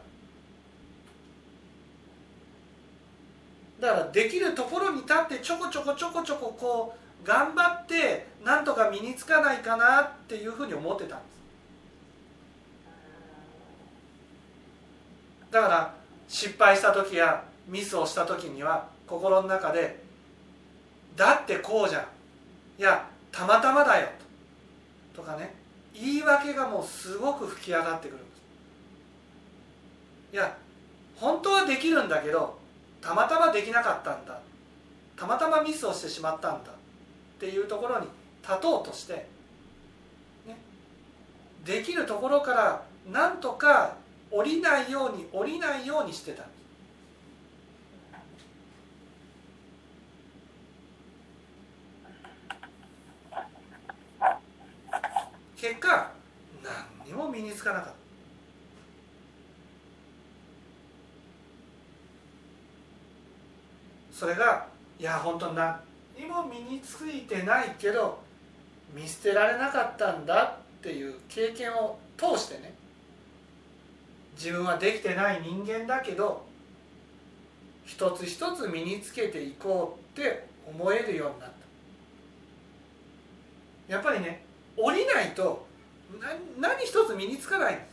[3.86, 11.18] だからできるところに立ってちょこちょこちょこちょここう頑張ってなんとか身につかないかなっていうふうに思ってた。
[15.50, 15.94] だから
[16.28, 20.02] 失敗した時やミスをした時には心の中で
[21.16, 22.06] 「だってこうじゃ」
[22.78, 24.08] いや「たまたまだよ」
[25.14, 25.60] とかね。
[25.92, 28.40] 言い訳がもうすごく吹き上がってくるんです。
[30.32, 30.56] いや
[31.16, 32.58] 本当はできるんだけど
[33.02, 34.40] たまたまできなかったんだ。
[35.16, 36.70] たまたまミスをしてしまったんだ。
[36.70, 36.74] っ
[37.38, 38.06] ていうところに
[38.42, 39.14] 立とうとして、
[40.46, 40.56] ね、
[41.64, 43.96] できるところからなんとか
[44.30, 46.44] 降りないように降りないようにしてた。
[55.56, 56.10] 結果
[56.62, 58.00] 何にも身につかなかった。
[64.10, 64.66] それが
[64.98, 65.80] いや本当何
[66.18, 68.20] にも身についてないけど
[68.94, 72.79] 見捨てられなかったんだっていう経験を通してね。
[74.42, 76.46] 自分はできてない人間だけど
[77.84, 81.50] 一つ一つ身につけていこうって思えるようになっ
[83.86, 83.92] た。
[83.92, 84.42] やっぱりね
[84.78, 85.66] 降りないと
[86.58, 87.90] 何一つ身につかないんです。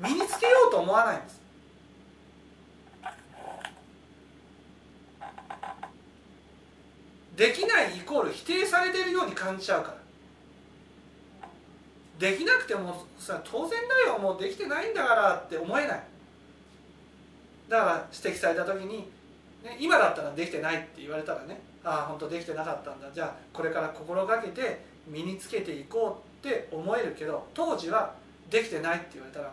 [0.00, 1.40] 身につけようと思わないんです。
[7.36, 9.99] できないイコール否定されてるように感じちゃうから。
[12.20, 16.02] できなくてもさ当然だよもうできてないんだからって思えない。
[17.68, 18.98] だから指摘された時に、
[19.64, 23.08] ね、今だったらできてないって言われたらねああ本当できてなかったんだ。
[23.14, 28.12] じゃあこれから心がけて身につけていこうって思えるけど当時は
[28.50, 29.52] できてないって言われたら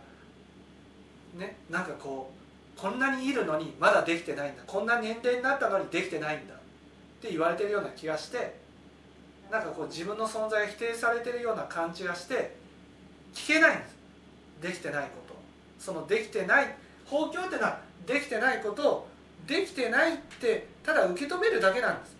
[1.35, 2.33] ねなんかこ
[2.75, 4.63] うこんなにいるのにまだできてないんだ。
[4.67, 6.57] こんな年齢になったのにできてないんだっ
[7.21, 8.66] て言われてるような気がして
[9.51, 12.55] なんかこう自分の存在が否定されてるような感じがして
[13.33, 13.97] 聞けないんです。
[14.61, 15.35] できてないこと
[15.79, 16.75] そのできてない
[17.05, 19.07] 法教っていうのはできてないことを
[19.45, 22.17] できてないってただ受け止めるだけなんです。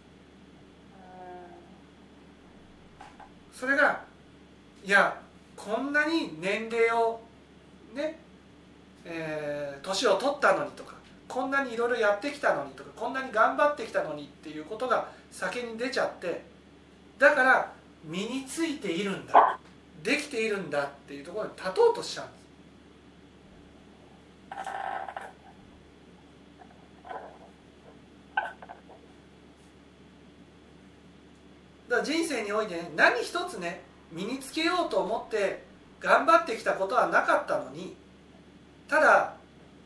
[3.54, 4.02] それが
[4.86, 5.20] いや
[5.56, 7.20] こんなに年齢を
[7.94, 8.20] ね
[9.10, 10.96] えー、年を取ったのにとか
[11.28, 16.44] こんなにいろいろやってきたのにとかこんなに頑張ってきたのにっていうことが先に出ちゃって
[17.18, 17.72] だから
[18.03, 19.59] 身についているんだ。
[20.03, 22.38] できているんだっていうところに立とうとしちゃうんです。
[31.89, 35.63] だから人生において、ね、何一つね身につけようと思って
[35.99, 37.95] 頑張ってきたことはなかったのに
[38.88, 39.34] ただ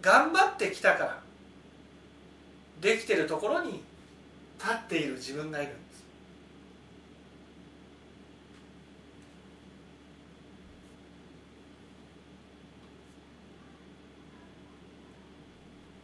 [0.02, 1.20] 頑張ってきたから
[2.82, 3.84] できてるところに
[4.60, 5.76] 立っている自分がいる。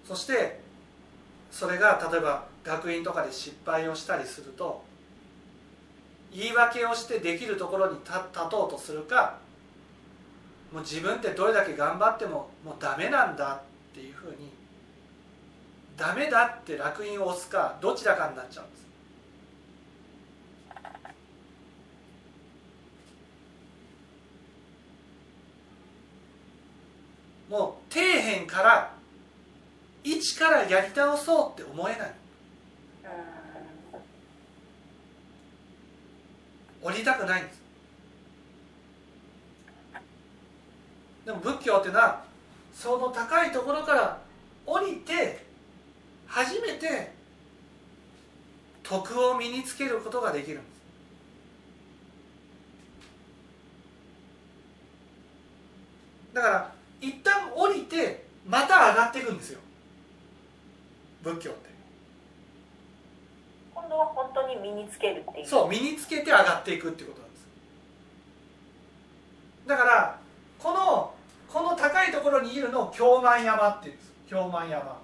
[0.08, 0.60] そして
[1.52, 4.84] それが例えば学院とかで失敗をしたりすると
[6.32, 8.14] 言い訳をしてできるところに立
[8.50, 9.38] とうとするか
[10.72, 14.50] もう自分ってどれだけ頑張ってももうダメなんだっていうふうに
[15.98, 18.88] ダメだって烙印を押すかどちらかになっちゃうんです。
[27.50, 28.97] もう底辺から
[30.10, 32.12] 一からやり倒そうって思えない。
[36.82, 37.62] 降りたくないんです。
[41.26, 42.24] でも仏教っていうのは
[42.74, 44.22] その高いところから
[44.66, 45.44] 降りて
[46.26, 47.12] 初めて
[48.84, 50.78] 徳を身につけることができるんです。
[56.34, 59.60] だから一旦降りてまた上がっていくんですよ。
[61.28, 61.70] 仏教って。
[63.76, 65.48] 今度は本当に身につけるっていう。
[65.48, 67.48] そう身につけて上がっていくっていうことなんです。
[69.68, 70.20] だから
[70.60, 71.14] この
[71.52, 74.14] この高いところにいるのを京満山っていうんです。
[74.30, 74.98] 京満山。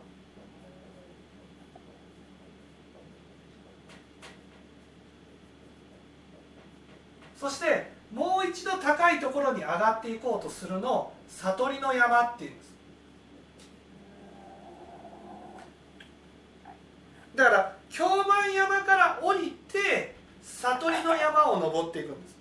[7.37, 12.72] そしてもう一度高いところに上がっていこうとするのを悟りの山っていうんです
[17.35, 22.33] だから京満山から降りて悟りの山を登っていくんです。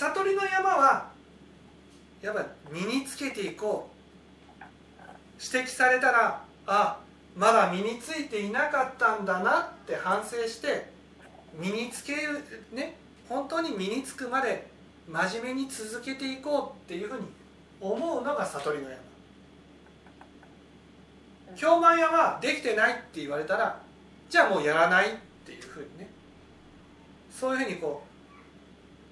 [0.00, 1.08] 悟りの山は
[2.22, 3.98] やっぱ身につけていこう。
[5.40, 6.98] 指摘されたらあ
[7.38, 10.90] まだ身についていなかったんだなって反省して
[11.54, 12.96] 身につけるね
[13.28, 14.66] 本当に身につくまで
[15.08, 17.26] 真面目に続けていこうっていうふうに
[17.80, 18.98] 思うのが悟りの山。
[21.56, 23.80] 京満屋はできてないって言われたら
[24.28, 25.14] じゃあもうやらないっ
[25.46, 26.08] ていうふうにね。
[27.30, 28.02] そういうふうにこ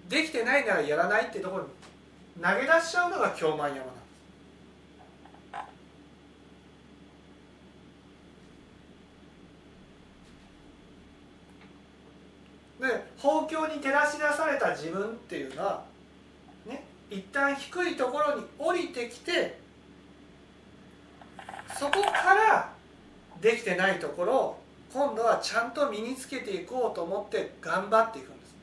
[0.09, 1.71] うできてないならやらないってところに
[2.43, 3.96] 投げ出しちゃうのが京満山
[12.87, 15.85] ですで法教に照らし出された自分っていうのは
[16.65, 19.59] ね一旦低いところに降りてきて
[21.79, 22.73] そこから
[23.41, 24.63] できてないところを
[24.93, 28.55] 今度はちゃんと身につけていこうと思って頑張っていくんです。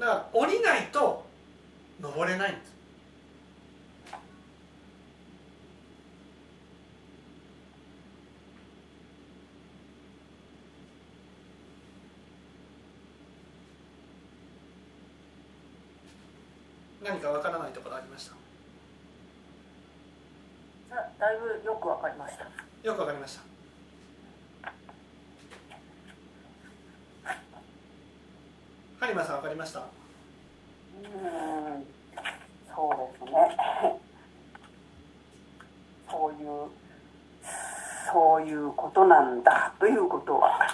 [0.00, 1.26] だから降りないと
[2.00, 2.67] 登れないんです。
[17.18, 18.30] 何かわからないところありまし
[20.88, 20.94] た？
[20.94, 22.44] だだいぶよくわかりました。
[22.84, 23.42] よくわかりました。
[29.00, 29.80] 播磨さんわかりました？
[29.80, 29.86] うん
[32.74, 33.98] そうですね。
[36.10, 36.70] そういう
[38.12, 40.66] そういうことなんだということは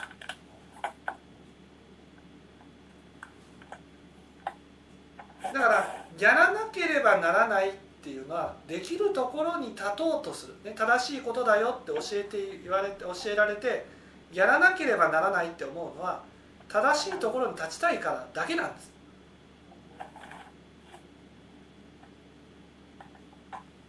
[5.42, 7.72] だからやらなければならないっ
[8.02, 13.86] ていうのはできるところに立とうとする、ね、正しいことだよって教えて言われて教えられて
[14.30, 16.22] やらなければならないって思うのは
[16.68, 18.90] 正しいところに立ちたいからだけなんです。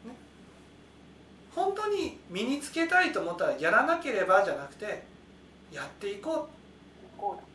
[0.05, 0.13] ね。
[1.53, 5.03] 本当に身につけたいと思ったらやらなければじゃなくて
[5.73, 6.47] やっていこ
[7.17, 7.19] う。
[7.19, 7.54] こう。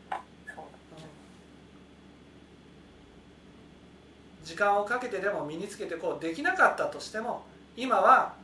[4.60, 7.44] 間をかけてでも身につけてこうできなかったとしても
[7.76, 8.34] 今は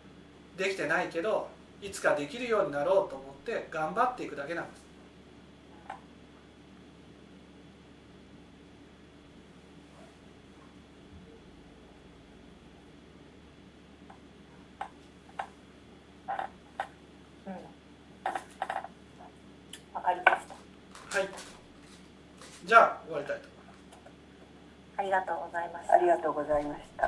[0.57, 1.49] できてないけど
[1.83, 4.87] いつかできるようになろうと思って頑張っていくだけなんです
[17.47, 17.53] うん
[19.95, 20.31] わかりまし
[21.13, 21.29] たはい
[22.65, 23.57] じゃあ終わりたいと
[25.97, 27.06] ありがとうございました。